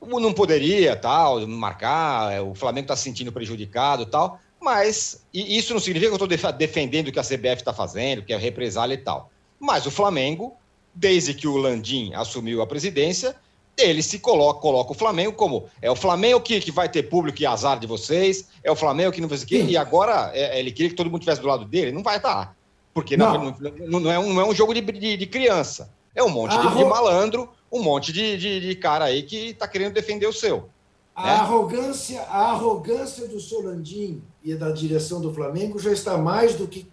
[0.00, 5.72] não poderia, tal, marcar, é, o Flamengo está se sentindo prejudicado tal, mas e isso
[5.72, 8.94] não significa que eu estou defendendo o que a CBF está fazendo, que é represália
[8.94, 9.30] e tal.
[9.58, 10.54] Mas o Flamengo,
[10.94, 13.36] desde que o Landim assumiu a presidência,
[13.76, 17.40] ele se coloca, coloca o Flamengo como é o Flamengo que, que vai ter público
[17.40, 20.70] e azar de vocês, é o Flamengo que não ser quê, e agora é, ele
[20.70, 22.54] queria que todo mundo estivesse do lado dele, não vai estar.
[22.92, 23.56] Porque não, Não.
[23.88, 25.90] não, não é, um, não é um jogo de, de, de criança.
[26.14, 29.66] É um monte de, de malandro, um monte de, de, de cara aí que está
[29.66, 30.68] querendo defender o seu.
[31.14, 31.32] A né?
[31.32, 36.86] arrogância, a arrogância do Solandim e da direção do Flamengo já está mais do que.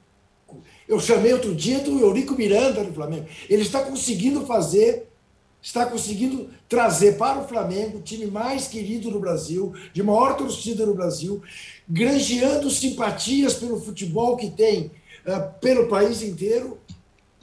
[0.87, 3.27] Eu chamei outro dia do Eurico Miranda do Flamengo.
[3.49, 5.07] Ele está conseguindo fazer,
[5.61, 10.85] está conseguindo trazer para o Flamengo o time mais querido no Brasil, de maior torcida
[10.85, 11.41] no Brasil,
[11.87, 14.91] granjeando simpatias pelo futebol que tem
[15.25, 16.79] eh, pelo país inteiro,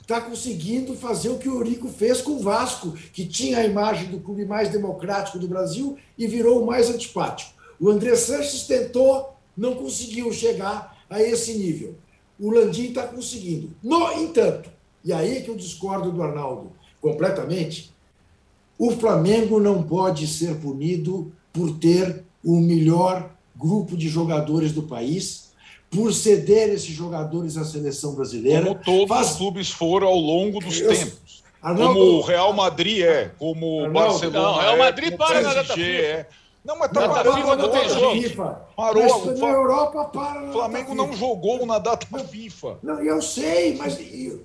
[0.07, 4.09] está conseguindo fazer o que o Eurico fez com o Vasco, que tinha a imagem
[4.09, 7.51] do clube mais democrático do Brasil e virou o mais antipático.
[7.77, 11.95] O André Sanches tentou, não conseguiu chegar a esse nível.
[12.39, 13.71] O Landim está conseguindo.
[13.83, 14.69] No entanto,
[15.03, 17.93] e aí é que eu discordo do Arnaldo completamente,
[18.79, 25.46] o Flamengo não pode ser punido por ter o melhor grupo de jogadores do país,
[25.89, 28.61] por ceder esses jogadores à seleção brasileira.
[28.63, 31.43] Como todos Faz- os clubes foram ao longo dos Eu- tempos.
[31.61, 35.41] Arnaldo- como o Real Madrid é, como o Barcelona Não, o Real é, Madrid para
[35.41, 35.81] na data FIFA.
[35.81, 36.27] é.
[36.63, 38.21] Não, mas tá Data parando FIFA não tem jogo.
[38.21, 38.61] FIFA.
[38.75, 40.49] Parou, Mas o na Europa para.
[40.49, 42.77] O Flamengo não jogou na data FIFA.
[42.83, 43.97] Não, eu sei, mas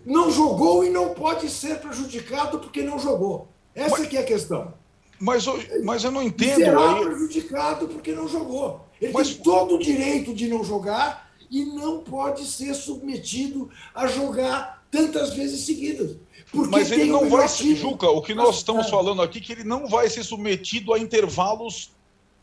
[0.07, 3.49] não jogou e não pode ser prejudicado porque não jogou.
[3.75, 4.73] Essa Mas- que é a questão.
[5.19, 6.57] Mas, eu- mas eu não entendo.
[6.57, 8.81] será Aí, prejudicado porque não jogou.
[9.01, 14.07] Ele Mas- tem todo o direito de não jogar e não pode ser submetido a
[14.09, 16.17] jogar tantas vezes seguidas.
[16.51, 17.47] Porque mas ele não vai.
[17.49, 17.77] time.
[17.77, 20.25] Juca, o que nós Mas- estamos ah, falando aqui é que ele não vai ser
[20.25, 21.91] submetido a intervalos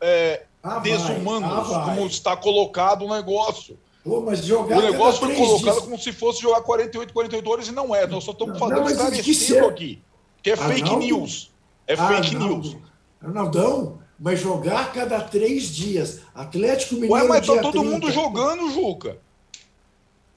[0.00, 3.78] é, ah, desumanos, ah, como está colocado o negócio.
[4.02, 7.68] Pô, mas jogar O negócio foi colocado dias- como se fosse jogar 48, 48 horas
[7.68, 8.06] e não é.
[8.06, 10.02] Nós só estamos fazendo mas isso que esclarecendo aqui.
[10.42, 11.04] Que é fake Arnaldo?
[11.04, 11.50] news.
[11.86, 12.76] É Ah, fake Arnaldo, news.
[13.22, 16.20] Arnaldão, mas jogar a cada três dias.
[16.34, 17.88] Atlético Mineiro Ué, mas tá dia todo 30.
[17.90, 19.16] mundo jogando, Juca.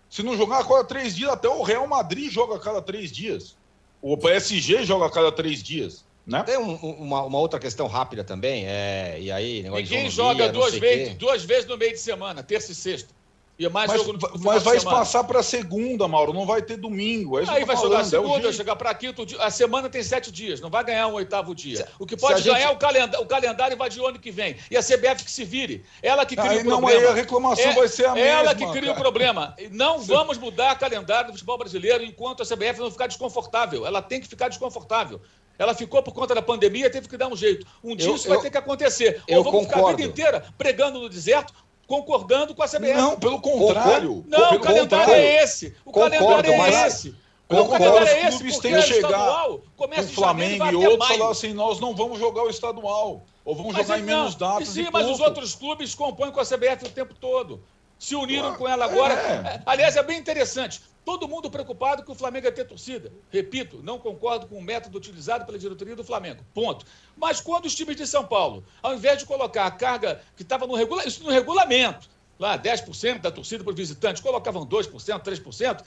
[0.09, 3.11] Se não jogar a cada três dias, até o Real Madrid joga a cada três
[3.11, 3.55] dias.
[4.01, 6.05] O PSG joga a cada três dias.
[6.25, 6.41] Né?
[6.43, 10.09] Tem um- um- uma, uma outra questão rápida também, é, e aí, negócio de Ninguém
[10.09, 11.15] zoologia, joga não duas quê.
[11.19, 13.09] duas vezes no meio de semana, terça e sexta.
[13.57, 16.33] E é mais Mas, jogo no, mas vai passar para segunda, Mauro.
[16.33, 17.37] Não vai ter domingo.
[17.37, 18.57] É Aí vai tô jogar falando, é o segunda, jeito.
[18.57, 19.25] chegar para quinto.
[19.39, 21.87] A semana tem sete dias, não vai ganhar um oitavo dia.
[21.99, 24.31] O que pode a gente- ganhar é o calendário, o calendário vai de ano que
[24.31, 24.55] vem.
[24.71, 25.85] E a CBF que se vire.
[26.01, 26.99] Ela que cria Aí o não, problema.
[27.01, 28.99] aí a reclamação vai ser a Ela mesma, que cria o cara.
[29.03, 29.55] problema.
[29.69, 33.85] Não vamos mudar o calendário do futebol brasileiro enquanto a CBF não ficar desconfortável.
[33.85, 35.21] Ela tem que ficar desconfortável.
[35.59, 37.67] Ela ficou por conta da pandemia, teve que dar um jeito.
[37.83, 39.21] Um dia Eu- isso vai eu- ter que acontecer.
[39.27, 39.97] eu Ou vamos ficar a concordo.
[39.97, 41.53] vida inteira pregando no deserto,
[41.87, 42.93] concordando com a CBF.
[42.93, 44.25] Não, pelo contrário.
[44.27, 45.13] Não, pelo o calendário contrário.
[45.13, 45.75] é esse.
[45.85, 47.15] O Concordo, calendário é esse.
[47.49, 51.31] O calendário é esse, clubes têm que é chegar estadual, O Flamengo e outros falaram
[51.31, 53.21] assim: nós não vamos jogar o estadual.
[53.45, 54.69] Ou vamos Mas jogar em menos datas.
[54.69, 57.61] Sim, mas os outros clubes compõem com a CBF o tempo todo.
[57.99, 59.13] Se uniram Ah, com ela agora.
[59.13, 59.61] é.
[59.65, 60.81] Aliás, é bem interessante.
[61.05, 63.11] Todo mundo preocupado que o Flamengo ia ter torcida.
[63.29, 66.43] Repito, não concordo com o método utilizado pela diretoria do Flamengo.
[66.53, 66.85] Ponto.
[67.17, 70.65] Mas quando os times de São Paulo, ao invés de colocar a carga que estava
[70.65, 71.03] no, regula...
[71.21, 72.07] no regulamento,
[72.39, 74.91] lá 10% da torcida para os visitantes, colocavam 2%,
[75.21, 75.83] 3%,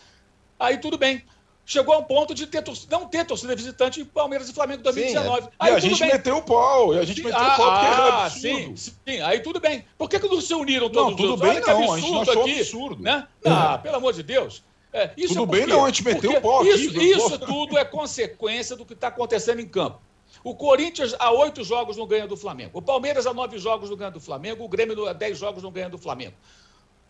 [0.58, 1.24] aí tudo bem.
[1.68, 4.80] Chegou a um ponto de ter torcida, não ter torcida visitante em Palmeiras e Flamengo
[4.80, 5.46] em 2019.
[5.46, 6.12] E Aí a tudo gente bem.
[6.12, 6.94] meteu o pau.
[6.94, 8.76] E a gente Sim, meteu o pau porque era ah, absurdo.
[8.76, 9.84] sim, sim, aí tudo bem.
[9.98, 11.98] Por que, que não se uniram Não, todos tudo os bem Olha que não, a
[11.98, 13.02] gente não absurdo aqui, absurdo.
[13.02, 13.26] Né?
[13.44, 14.62] Ah, pelo amor de Deus.
[14.96, 17.38] É, isso Tudo é por bem não, a gente meteu Porque o pau aqui, Isso,
[17.40, 20.00] tudo é consequência do que está acontecendo em campo.
[20.42, 22.78] O Corinthians há oito jogos não ganha do Flamengo.
[22.78, 24.64] O Palmeiras há nove jogos não ganha do Flamengo.
[24.64, 26.34] O Grêmio há dez jogos não ganha do Flamengo.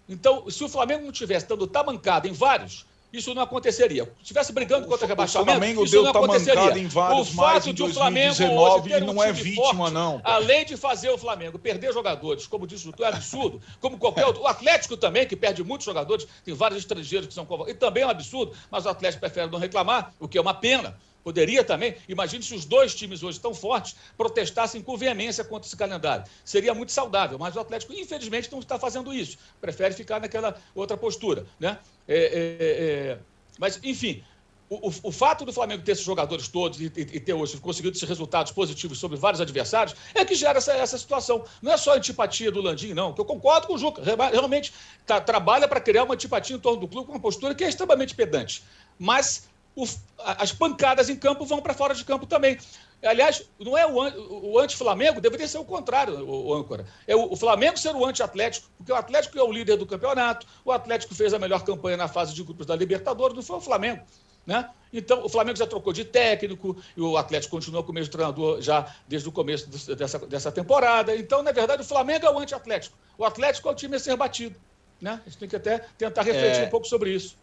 [0.08, 2.86] Então, se o Flamengo não tivesse dando tamancada em vários,
[3.18, 4.04] isso não aconteceria.
[4.04, 6.78] Se estivesse brigando contra o rebaixamento, Flamengo isso deu não aconteceria.
[6.78, 9.94] em vários, o fato de o Flamengo 2019 hoje ter um não é vítima, forte,
[9.94, 10.20] não.
[10.24, 14.26] Além de fazer o Flamengo perder jogadores, como disse o Tutu, é absurdo, como qualquer
[14.26, 14.42] outro.
[14.42, 17.74] O Atlético também, que perde muitos jogadores, tem vários estrangeiros que são convocados.
[17.74, 20.54] E também é um absurdo, mas o Atlético prefere não reclamar, o que é uma
[20.54, 20.96] pena.
[21.26, 21.96] Poderia também.
[22.08, 26.24] Imagine se os dois times hoje tão fortes protestassem com veemência contra esse calendário.
[26.44, 29.36] Seria muito saudável, mas o Atlético, infelizmente, não está fazendo isso.
[29.60, 31.44] Prefere ficar naquela outra postura.
[31.58, 31.80] Né?
[32.06, 33.18] É, é, é,
[33.58, 34.22] Mas, enfim,
[34.70, 37.56] o, o, o, fato do Flamengo ter esses jogadores todos e, e, e, ter hoje
[37.56, 41.44] conseguido esses resultados positivos sobre vários adversários é que gera essa, essa situação.
[41.60, 44.00] Não é só a antipatia do Landim, não, que eu concordo com o Juca.
[44.30, 44.72] Realmente
[45.04, 47.68] tá, trabalha para criar uma antipatia em torno do clube com uma postura que é
[47.68, 48.62] extremamente pedante.
[48.96, 49.86] Mas o,
[50.18, 52.58] as pancadas em campo vão para fora de campo também.
[53.04, 56.86] Aliás, não é o, o anti-Flamengo, deveria ser o contrário, o, o âncora.
[57.06, 60.46] É o, o, Flamengo ser o anti-Atlético, porque o Atlético é o líder do campeonato,
[60.64, 63.60] o Atlético fez a melhor campanha na fase de grupos da Libertadores, não foi o
[63.60, 64.02] Flamengo.
[64.46, 64.68] Né?
[64.92, 68.62] Então, o Flamengo já trocou de técnico e o Atlético continua com o mesmo treinador
[68.62, 71.14] já desde o começo dessa, dessa temporada.
[71.14, 72.96] Então, na verdade, o Flamengo é o anti-Atlético.
[73.18, 74.56] O Atlético é o time a ser batido.
[75.00, 75.20] Né?
[75.20, 76.66] A gente tem que até tentar refletir é...
[76.66, 77.36] um pouco sobre isso.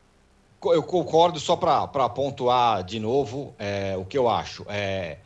[0.65, 4.65] Eu concordo, só para pontuar de novo é, o que eu acho.
[4.69, 5.17] É,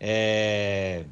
[0.00, 1.04] é,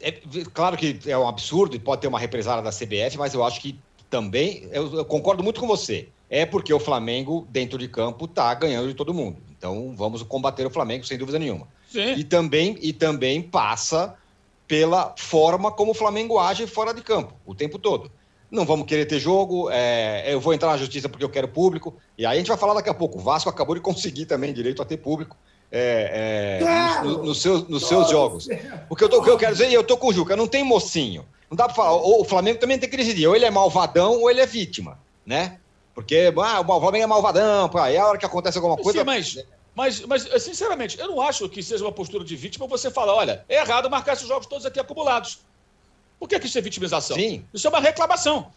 [0.00, 0.12] é,
[0.52, 3.60] claro que é um absurdo e pode ter uma represália da CBF, mas eu acho
[3.60, 3.78] que
[4.10, 6.08] também, eu, eu concordo muito com você.
[6.30, 9.38] É porque o Flamengo, dentro de campo, está ganhando de todo mundo.
[9.56, 11.66] Então vamos combater o Flamengo, sem dúvida nenhuma.
[11.88, 12.14] Sim.
[12.14, 14.14] E também, e também passa
[14.66, 18.10] pela forma como o Flamengo age fora de campo, o tempo todo.
[18.54, 21.96] Não vamos querer ter jogo, é, eu vou entrar na justiça porque eu quero público.
[22.16, 23.18] E aí a gente vai falar daqui a pouco.
[23.18, 25.36] O Vasco acabou de conseguir também direito a ter público
[25.70, 28.48] é, é, nos, nos seus, nos seus jogos.
[28.88, 30.36] O que, eu tô, o que eu quero dizer, e eu tô com o Juca,
[30.36, 31.26] não tem mocinho.
[31.50, 31.94] Não dá para falar.
[31.94, 33.26] O Flamengo também tem que decidir.
[33.26, 35.58] Ou ele é malvadão ou ele é vítima, né?
[35.94, 38.98] Porque ah, o Flamengo é malvadão, pô, aí a hora que acontece alguma coisa.
[38.98, 39.44] Sim, mas,
[39.74, 43.44] mas, mas, sinceramente, eu não acho que seja uma postura de vítima você falar: olha,
[43.48, 45.40] é errado marcar esses jogos todos aqui acumulados.
[46.18, 47.16] Por que, que isso é vitimização?
[47.16, 47.44] Sim.
[47.52, 48.50] Isso é uma reclamação.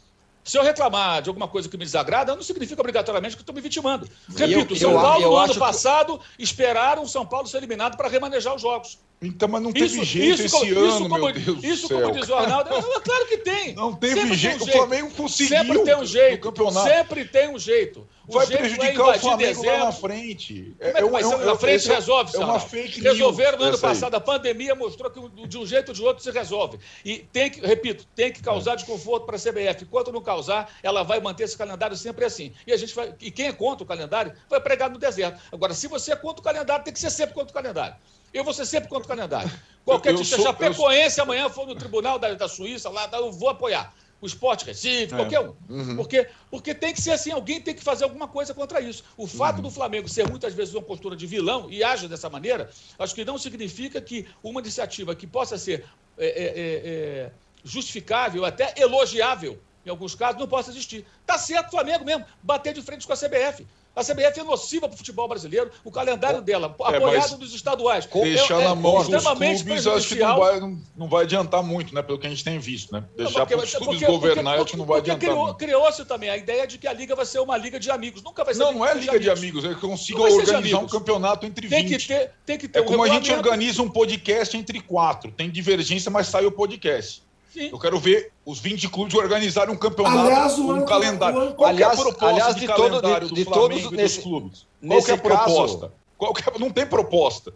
[0.48, 3.60] Se eu reclamar de alguma coisa que me desagrada, não significa obrigatoriamente que estou me
[3.60, 4.08] vitimando.
[4.34, 6.42] Repito, eu, São eu, Paulo, eu, no ano passado, que...
[6.42, 8.98] esperaram o São Paulo ser eliminado para remanejar os jogos.
[9.22, 12.12] Então, mas não teve isso, jeito isso, esse isso, ano, como, meu Deus Isso, como
[12.14, 13.74] diz o Arnaldo, é, claro que tem.
[13.74, 14.64] Não teve jeito.
[14.64, 16.42] O Flamengo conseguiu Sempre tem um jeito.
[16.42, 16.88] Campeonato.
[16.88, 18.08] Sempre tem um jeito.
[18.28, 20.76] Vai prejudicar é o Flamengo lá na frente.
[20.80, 23.14] É, é, é, é, na frente resolve, É uma fake news.
[23.14, 24.16] Resolveram no ano passado.
[24.16, 26.78] A pandemia mostrou que de um jeito ou de outro se resolve.
[27.06, 29.84] E tem que, repito, tem que causar desconforto para a CBF.
[29.84, 32.52] Enquanto não causar, ela vai manter esse calendário sempre assim.
[32.66, 33.16] E a gente vai.
[33.22, 35.40] E quem é contra o calendário vai pregar no deserto.
[35.52, 37.96] Agora, se você é contra o calendário, tem que ser sempre contra o calendário.
[38.34, 39.50] Eu vou ser sempre contra o calendário.
[39.86, 43.94] Qualquer tipo, seja Chapecoense, amanhã for no tribunal da, da Suíça, lá, eu vou apoiar.
[44.20, 45.18] O esporte Recife, é.
[45.18, 45.54] qualquer um.
[45.70, 45.96] Uhum.
[45.96, 49.04] Porque, porque tem que ser assim, alguém tem que fazer alguma coisa contra isso.
[49.16, 49.64] O fato uhum.
[49.64, 53.24] do Flamengo ser muitas vezes uma postura de vilão e age dessa maneira, acho que
[53.24, 55.86] não significa que uma iniciativa que possa ser
[56.18, 57.32] é, é, é, é
[57.64, 61.06] justificável, até elogiável, em alguns casos, não possa existir.
[61.26, 63.66] Tá certo o Flamengo mesmo, bater de frente com a CBF.
[63.98, 65.72] A CBF é nociva para o futebol brasileiro.
[65.84, 68.06] O calendário dela, é, apoiado dos estaduais.
[68.06, 71.96] Deixar é, na mão dos clubes, acho que não vai, não, não, vai adiantar muito,
[71.96, 72.04] né?
[72.04, 73.04] Pelo que a gente tem visto, né?
[73.18, 75.54] Deixar para os clubes governar, porque, acho que não vai adiantar criou.
[75.56, 78.22] Criou-se também a ideia de que a liga vai ser uma liga de amigos.
[78.22, 79.66] Nunca vai ser Não, não é liga de amigos.
[79.66, 81.76] É que consiga organizar um campeonato entre 20.
[81.76, 84.80] Tem que ter, tem que ter é um como a gente organiza um podcast entre
[84.80, 85.32] quatro.
[85.32, 87.26] Tem divergência, mas sai o podcast.
[87.54, 87.70] Sim.
[87.72, 91.54] Eu quero ver os 20 clubes organizarem um campeonato aliás, um calendário.
[91.54, 94.68] Qual aliás, é a proposta aliás, de, de calendário todo, de, de todos nesse, clubes?
[94.86, 95.94] Qual é a proposta?
[96.18, 97.54] Qual é, não tem proposta.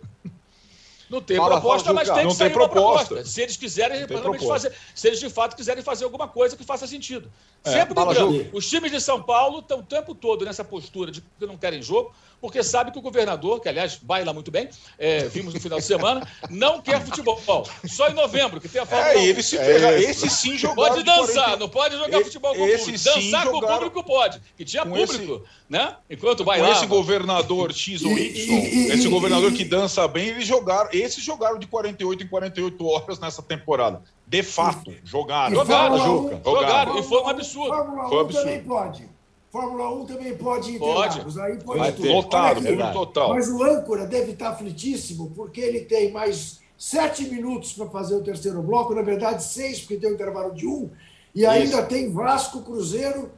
[1.11, 3.05] Não tem Fala, proposta, mas tem que não sair tem proposta.
[3.07, 3.29] proposta.
[3.29, 4.07] Se eles quiserem
[4.47, 7.29] fazer, se eles de fato quiserem fazer alguma coisa que faça sentido.
[7.65, 11.19] É, Sempre lembrando, os times de São Paulo estão o tempo todo nessa postura de
[11.19, 14.67] que não querem jogo, porque sabe que o governador, que aliás vai lá muito bem,
[14.97, 17.39] é, vimos no final de semana, não quer futebol.
[17.87, 19.91] Só em novembro, que tem a Fórmula É, ele se ferra.
[19.91, 20.87] É esse sim jogou.
[20.87, 21.57] Pode dançar, 40...
[21.57, 23.03] não pode jogar futebol com esse público.
[23.03, 25.43] Dançar com o público pode, que tinha com público, esse...
[25.69, 25.95] né?
[26.09, 26.71] Enquanto vai com lá.
[26.71, 31.67] esse governador X ou Y, esse governador que dança bem, eles jogaram, esses jogaram de
[31.67, 34.01] 48 em 48 horas nessa temporada.
[34.25, 35.55] De fato, jogaram.
[35.55, 36.41] Jogaram, jogaram.
[36.43, 36.99] jogaram.
[36.99, 37.69] E foi um absurdo.
[37.69, 38.45] Fórmula 1 foi um absurdo.
[38.45, 39.09] também pode.
[39.51, 41.41] Fórmula 1 também pode pode.
[41.41, 42.13] Aí pode Vai ter.
[42.13, 43.29] Lotado, total.
[43.29, 48.23] Mas o âncora deve estar aflitíssimo, porque ele tem mais sete minutos para fazer o
[48.23, 50.89] terceiro bloco, na verdade, seis, porque tem um intervalo de um,
[51.33, 51.87] e ainda Isso.
[51.87, 53.29] tem Vasco, Cruzeiro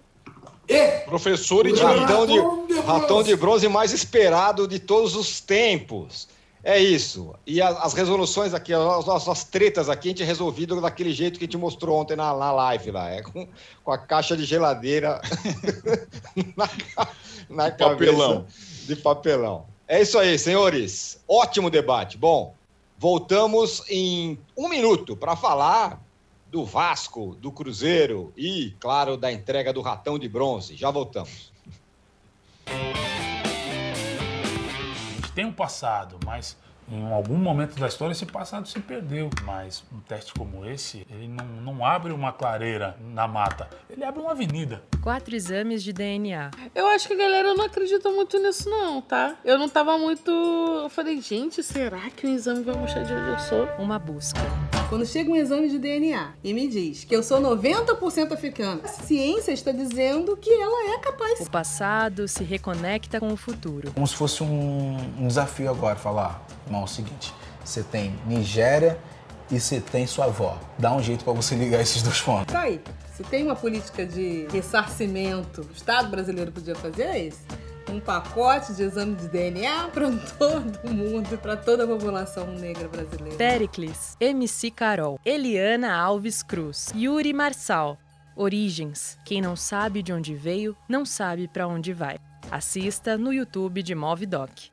[0.68, 1.00] e.
[1.02, 6.28] Professor e de ratão de, ratão de bronze mais esperado de todos os tempos.
[6.64, 7.36] É isso.
[7.46, 11.44] E a, as resoluções aqui, as nossas tretas aqui, a gente resolvido daquele jeito que
[11.44, 13.10] a gente mostrou ontem na, na live lá.
[13.10, 13.48] É com,
[13.84, 15.22] com a caixa de geladeira
[16.56, 16.70] na,
[17.50, 18.46] na de papelão.
[18.86, 19.66] de papelão.
[19.86, 21.22] É isso aí, senhores.
[21.28, 22.18] Ótimo debate.
[22.18, 22.56] Bom,
[22.98, 26.02] voltamos em um minuto para falar
[26.50, 30.78] do Vasco, do Cruzeiro e, claro, da entrega do ratão de bronze.
[30.78, 31.52] Já voltamos
[35.34, 36.58] tem um passado, mas
[36.92, 39.30] em algum momento da história esse passado se perdeu.
[39.44, 44.22] Mas um teste como esse, ele não, não abre uma clareira na mata, ele abre
[44.22, 44.84] uma avenida.
[45.02, 46.52] Quatro exames de DNA.
[46.74, 49.36] Eu acho que a galera não acredita muito nisso, não, tá?
[49.44, 50.32] Eu não tava muito.
[50.32, 53.68] Eu falei, gente, será que o exame vai mostrar de onde eu sou?
[53.78, 54.40] Uma busca.
[54.90, 58.88] Quando chega um exame de DNA e me diz que eu sou 90% africana, a
[58.88, 61.40] ciência está dizendo que ela é capaz.
[61.40, 63.92] O passado se reconecta com o futuro.
[63.92, 67.34] Como se fosse um, um desafio agora, falar, irmão, é o seguinte,
[67.64, 68.98] você tem Nigéria
[69.52, 70.58] e você tem sua avó.
[70.78, 72.54] Dá um jeito para você ligar esses dois pontos.
[72.54, 72.82] Tá aí.
[73.16, 77.44] Se tem uma política de ressarcimento, o Estado brasileiro podia fazer é esse
[77.92, 83.38] um pacote de exame de DNA para todo mundo, para toda a população negra brasileira.
[83.38, 87.98] Pericles, MC Carol, Eliana Alves Cruz, Yuri Marçal.
[88.36, 89.20] Origens.
[89.24, 92.18] Quem não sabe de onde veio, não sabe para onde vai.
[92.50, 94.72] Assista no YouTube de Movidoc.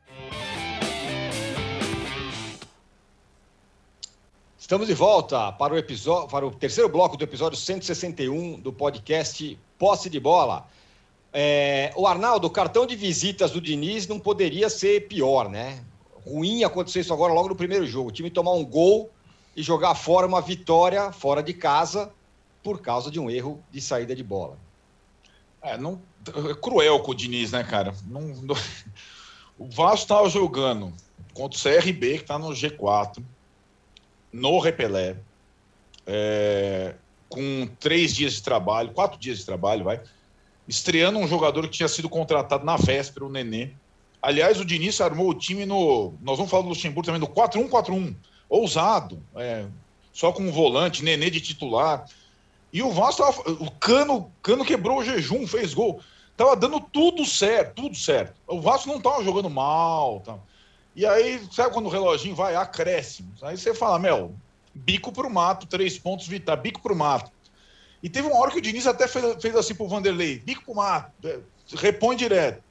[4.71, 9.59] Estamos de volta para o episódio, para o terceiro bloco do episódio 161 do podcast
[9.77, 10.65] Posse de Bola.
[11.33, 15.85] É, o Arnaldo, o cartão de visitas do Diniz não poderia ser pior, né?
[16.25, 18.11] Ruim acontecer isso agora logo no primeiro jogo.
[18.11, 19.11] O time tomar um gol
[19.57, 22.09] e jogar fora uma vitória fora de casa
[22.63, 24.57] por causa de um erro de saída de bola.
[25.61, 26.01] É, não,
[26.49, 27.93] é cruel com o Diniz, né, cara?
[28.07, 28.55] Não, não-
[29.59, 30.93] o Vasco estava jogando
[31.35, 33.21] contra o CRB, que está no G4,
[34.33, 35.17] no Repelé,
[36.07, 36.95] é,
[37.29, 40.01] com três dias de trabalho, quatro dias de trabalho, vai,
[40.67, 43.71] estreando um jogador que tinha sido contratado na véspera, o Nenê.
[44.23, 46.15] Aliás, o Diniz armou o time no.
[46.21, 48.15] Nós vamos falar do Luxemburgo também, no 4-1-4-1.
[48.49, 49.23] Ousado.
[49.37, 49.67] é,
[50.13, 52.05] só com um volante, Nenê de titular.
[52.73, 56.01] E o Vasco tava, o Cano, Cano quebrou o jejum, fez gol.
[56.37, 58.35] Tava dando tudo certo, tudo certo.
[58.47, 60.39] O Vasco não tava jogando mal, tá?
[60.95, 63.33] E aí, sabe quando o reloginho vai acréscimo?
[63.43, 64.35] Aí você fala, Mel,
[64.75, 67.31] bico pro mato, três pontos vitar, bico pro mato.
[68.03, 70.75] E teve uma hora que o Diniz até fez, fez assim pro Vanderlei, bico pro
[70.75, 71.39] mato, é,
[71.77, 72.63] repõe direto.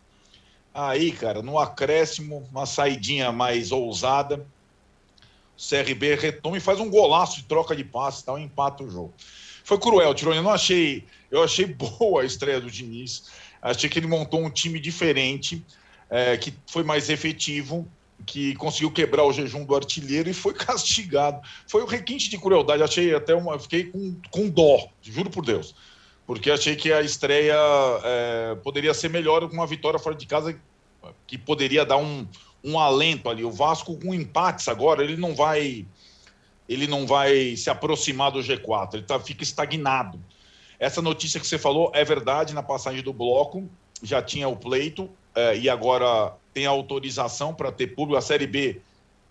[0.74, 4.45] Aí, cara, no acréscimo, uma saidinha mais ousada,
[5.57, 8.84] o CRB retoma e faz um golaço de troca de passe e tal, e empata
[8.84, 9.13] o jogo.
[9.63, 10.38] Foi cruel, Tironi.
[10.38, 11.05] Eu não achei.
[11.30, 13.26] Eu achei boa a estreia do Diniz.
[13.61, 15.63] Achei que ele montou um time diferente,
[16.09, 17.86] é, que foi mais efetivo,
[18.26, 21.41] que conseguiu quebrar o jejum do artilheiro e foi castigado.
[21.67, 22.84] Foi um requinte de crueldade.
[22.84, 23.59] Achei até uma.
[23.59, 25.76] Fiquei com, com dó, juro por Deus.
[26.26, 27.55] Porque achei que a estreia
[28.03, 30.59] é, poderia ser melhor com uma vitória fora de casa,
[31.26, 32.28] que poderia dar um,
[32.63, 33.43] um alento ali.
[33.43, 35.88] O Vasco com empates agora, ele não vai
[36.70, 40.24] ele não vai se aproximar do G4, ele tá, fica estagnado.
[40.78, 43.67] Essa notícia que você falou é verdade na passagem do bloco,
[44.03, 48.18] já tinha o pleito eh, e agora tem autorização para ter público.
[48.18, 48.82] A Série B,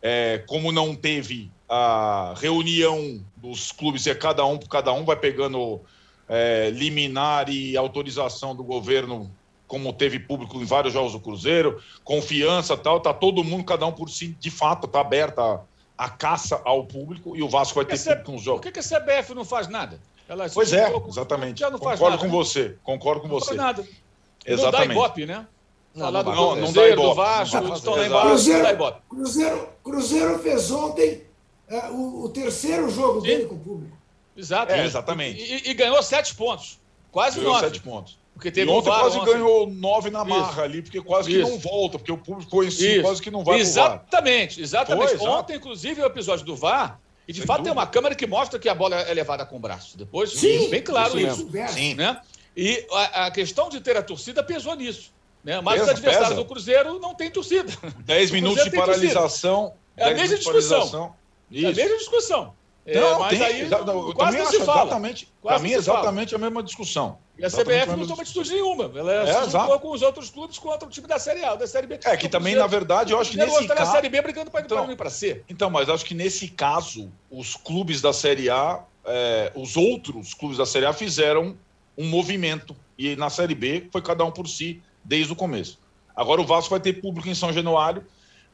[0.02, 5.16] eh, como não teve a reunião dos clubes, é cada um por cada um, vai
[5.16, 5.80] pegando
[6.28, 9.30] eh, liminar e autorização do governo,
[9.66, 13.92] como teve público em vários jogos do Cruzeiro, confiança tal, tá todo mundo, cada um
[13.92, 15.60] por si, de fato, tá aberta a,
[15.98, 18.60] a caça ao público e o Vasco vai ter público nos jogos.
[18.62, 20.00] Por que, que a CBF não faz nada?
[20.26, 21.60] Ela Pois é, colocou- exatamente.
[21.60, 22.44] Já não faz Concordo nada, com né?
[22.44, 23.46] você, concordo com Não você.
[23.46, 23.82] faz nada.
[23.82, 24.92] Não dá Exatamente.
[24.92, 25.46] ibope, né?
[25.94, 26.32] Não, Falar não.
[26.34, 27.14] Não, não dá Cruzeiro, do.
[27.14, 29.02] Vasco, Não estão lá embaixo, não dá Cruzeiro, ibope.
[29.08, 31.22] Cruzeiro, Cruzeiro fez ontem
[31.68, 33.96] é, o, o terceiro jogo dele com o público.
[34.36, 34.72] Exato.
[34.72, 35.40] É, exatamente.
[35.42, 36.78] E, e- e ganhou sete pontos.
[37.10, 37.64] Quase Ganhou nove.
[37.66, 38.18] sete pontos.
[38.34, 39.32] Porque E teve um ontem VAR quase ontem.
[39.32, 40.60] ganhou nove na marra Isso.
[40.60, 41.50] ali, porque quase que Isso.
[41.50, 43.02] não volta, porque o público Isso.
[43.02, 43.58] quase que não vai.
[43.58, 45.16] Exatamente, exatamente.
[45.18, 45.28] Foi.
[45.28, 47.74] Ontem, inclusive, o episódio do VAR, e de Sem fato dúvida.
[47.74, 49.98] tem uma câmera que mostra que a bola é levada com o braço.
[49.98, 51.96] Depois, Sim, bem claro isso isso.
[51.96, 52.20] Né?
[52.56, 55.10] E a, a questão de ter a torcida pesou nisso.
[55.48, 55.60] Né?
[55.62, 56.40] Mas Pesa, os adversários pesa.
[56.42, 57.72] do Cruzeiro não têm torcida.
[58.04, 59.72] Dez O minutos de tem paralisação.
[59.96, 61.14] É a mesma discussão.
[61.50, 62.54] É a mesma discussão.
[62.84, 64.82] É, Não, mas tem, aí exa- não, eu quase não se fala.
[64.82, 65.28] exatamente.
[65.42, 65.98] Quase Para mim, não se fala.
[66.00, 67.18] exatamente a mesma discussão.
[67.38, 68.92] E a Exatamente CBF não toma atitude nenhuma.
[68.94, 71.66] Ela É, se juntou com os outros clubes contra o time da Série A, da
[71.66, 71.98] Série B.
[72.04, 73.92] É que também, na verdade, eu acho que nesse hoje tá na caso.
[73.92, 75.42] Série B brigando para Então, para C.
[75.48, 80.58] Então, mas acho que nesse caso, os clubes da Série A, eh, os outros clubes
[80.58, 81.56] da Série A fizeram
[81.96, 82.76] um movimento.
[82.98, 85.78] E na Série B foi cada um por si desde o começo.
[86.14, 88.04] Agora o Vasco vai ter público em São Januário,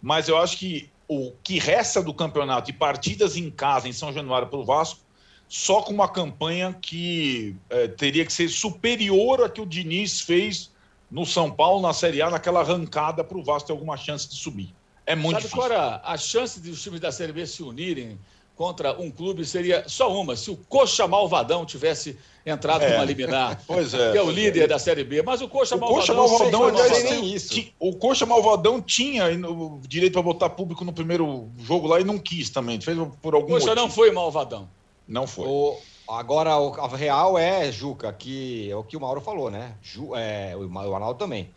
[0.01, 4.13] mas eu acho que o que resta do campeonato e partidas em casa em São
[4.13, 5.01] Januário para o Vasco,
[5.49, 10.71] só com uma campanha que eh, teria que ser superior a que o Diniz fez
[11.11, 14.37] no São Paulo, na Série A, naquela arrancada para o Vasco ter alguma chance de
[14.37, 14.75] subir.
[15.07, 15.59] É muito Sabe difícil.
[15.59, 18.19] qual era a chance de os times da Série B se unirem
[18.57, 19.45] contra um clube?
[19.45, 22.93] Seria só uma, se o Coxa Malvadão tivesse entrado É.
[22.93, 24.13] numa liminar, Pois é.
[24.13, 25.23] que é o líder da Série B.
[25.23, 26.01] Mas o Coxa O Malvadão...
[26.01, 30.93] Coxa Malvadão, aliás, tem, ti- o Coxa Malvadão tinha o direito para botar público no
[30.93, 32.81] primeiro jogo lá e não quis também.
[32.81, 33.75] Fez por O algum Coxa motivo.
[33.87, 34.69] não foi malvadão.
[35.09, 35.47] Não foi.
[35.47, 35.77] O-
[36.09, 39.73] agora, o, a real é, Juca, que é o que o Mauro falou, né?
[39.83, 41.49] Ju- é, o, o Arnaldo também.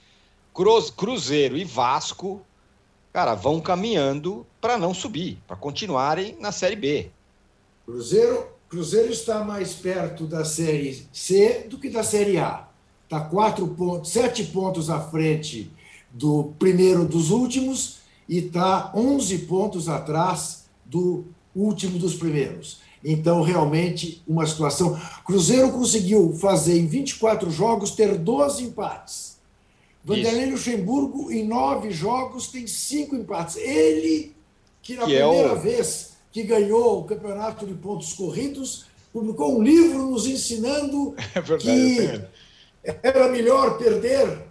[0.53, 2.41] Cruz- Cruzeiro e Vasco,
[3.11, 7.11] cara, vão caminhando para não subir, para continuarem na Série B.
[7.85, 12.67] Cruzeiro, Cruzeiro está mais perto da Série C do que da Série A.
[13.03, 15.71] Está quatro pontos, sete pontos à frente
[16.11, 22.81] do primeiro dos últimos e está 11 pontos atrás do último dos primeiros.
[23.03, 24.99] Então, realmente, uma situação.
[25.25, 29.36] Cruzeiro conseguiu fazer em 24 jogos ter 12 empates.
[30.07, 33.57] Vanderlei Luxemburgo, em nove jogos, tem cinco empates.
[33.57, 34.33] Ele,
[34.81, 39.57] que na Que é primeira o- vez que ganhou o campeonato de pontos corridos, publicou
[39.59, 41.63] um livro nos ensinando É verdade.
[41.63, 42.27] que tenho-
[43.03, 44.43] era melhor perder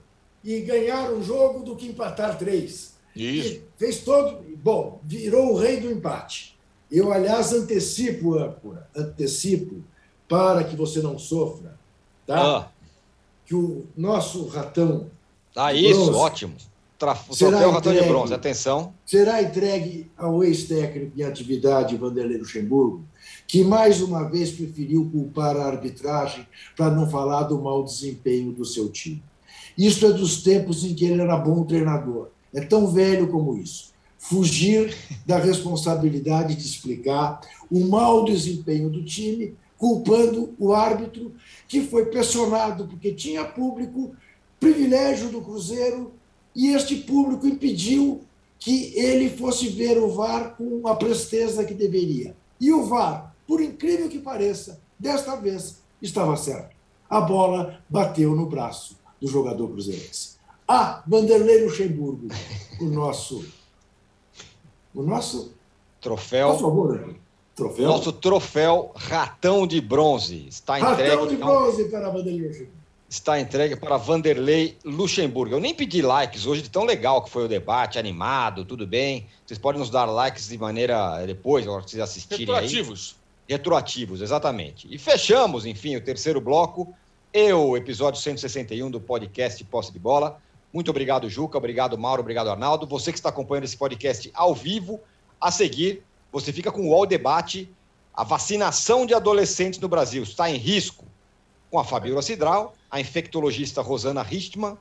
[0.44, 2.94] e ganhar um jogo do que empatar três.
[3.14, 3.54] Isso.
[3.54, 4.44] E fez todo.
[4.62, 6.54] Bom, virou o rei do empate.
[6.90, 9.82] Eu, aliás, antecipo, âncora, antecipo,
[10.28, 11.78] para que você não sofra,
[12.26, 12.58] tá?
[12.58, 12.68] Ah,
[13.46, 15.08] Que o nosso ratão
[15.56, 16.18] ah, isso, Bronze.
[16.18, 16.54] ótimo.
[16.98, 18.00] Tra- O Será troféu Ratão de?
[18.02, 18.94] Bronze, atenção.
[19.04, 23.04] será entregue ao ex-técnico em atividade Vanderlei Luxemburgo,
[23.46, 28.64] que mais uma vez preferiu culpar a arbitragem para não falar do mau desempenho do
[28.64, 29.22] seu time.
[29.76, 32.28] Isso é dos tempos em que ele era bom treinador.
[32.54, 33.92] É tão velho como isso.
[34.18, 34.96] Fugir
[35.26, 37.40] da responsabilidade de explicar
[37.70, 41.32] o mau desempenho do time, culpando o árbitro,
[41.68, 44.14] que foi pressionado porque tinha público,
[44.58, 46.12] privilégio do Cruzeiro,
[46.54, 48.22] e este público impediu
[48.58, 52.34] que ele fosse ver o VAR com a presteza que deveria.
[52.60, 56.74] E o VAR, por incrível que pareça, desta vez estava certo.
[57.08, 60.36] A bola bateu no braço do jogador cruzeirense.
[60.66, 62.28] Ah, Vanderlei Luxemburgo,
[62.80, 63.44] o nosso.
[64.94, 65.54] O nosso.
[66.00, 66.52] Troféu.
[66.52, 67.14] Por favor,
[67.54, 67.86] troféu.
[67.86, 70.48] Nosso troféu Ratão de Bronze.
[70.48, 71.10] Está entregue.
[71.10, 72.85] Ratão de então, bronze para Vanderlei Luxemburgo.
[73.08, 75.54] Está entregue para Vanderlei Luxemburgo.
[75.54, 79.28] Eu nem pedi likes hoje, de tão legal que foi o debate, animado, tudo bem.
[79.46, 82.46] Vocês podem nos dar likes de maneira depois, agora que vocês assistirem.
[82.46, 83.16] Retroativos.
[83.48, 83.54] Aí.
[83.54, 84.88] Retroativos, exatamente.
[84.90, 86.92] E fechamos, enfim, o terceiro bloco
[87.32, 90.40] e o episódio 161 do podcast Posse de Bola.
[90.72, 91.56] Muito obrigado, Juca.
[91.56, 92.22] Obrigado, Mauro.
[92.22, 92.88] Obrigado, Arnaldo.
[92.88, 94.98] Você que está acompanhando esse podcast ao vivo,
[95.40, 96.02] a seguir,
[96.32, 97.70] você fica com o UOL Debate.
[98.12, 101.05] A vacinação de adolescentes no Brasil está em risco
[101.76, 104.78] com a Fabiola Cidral, a infectologista Rosana Richtmann,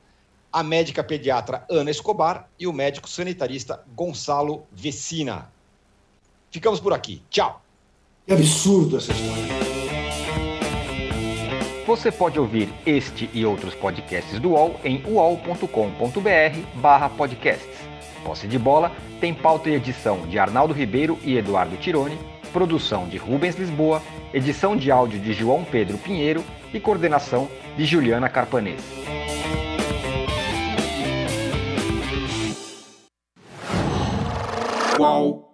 [0.49, 5.51] a médica pediatra Ana Escobar e o médico sanitarista Gonçalo Vecina.
[6.49, 7.21] Ficamos por aqui.
[7.29, 7.61] Tchau.
[8.25, 9.43] Que absurdo essa história.
[11.85, 17.77] Você pode ouvir este e outros podcasts do UOL em uol.com.br barra podcasts.
[18.23, 18.89] Posse de Bola
[19.19, 22.17] tem pauta e edição de Arnaldo Ribeiro e Eduardo Tironi,
[22.53, 24.01] produção de Rubens Lisboa,
[24.33, 26.41] edição de áudio de João Pedro Pinheiro
[26.75, 28.81] e coordenação de Juliana Carpanês.
[34.97, 35.44] Qual?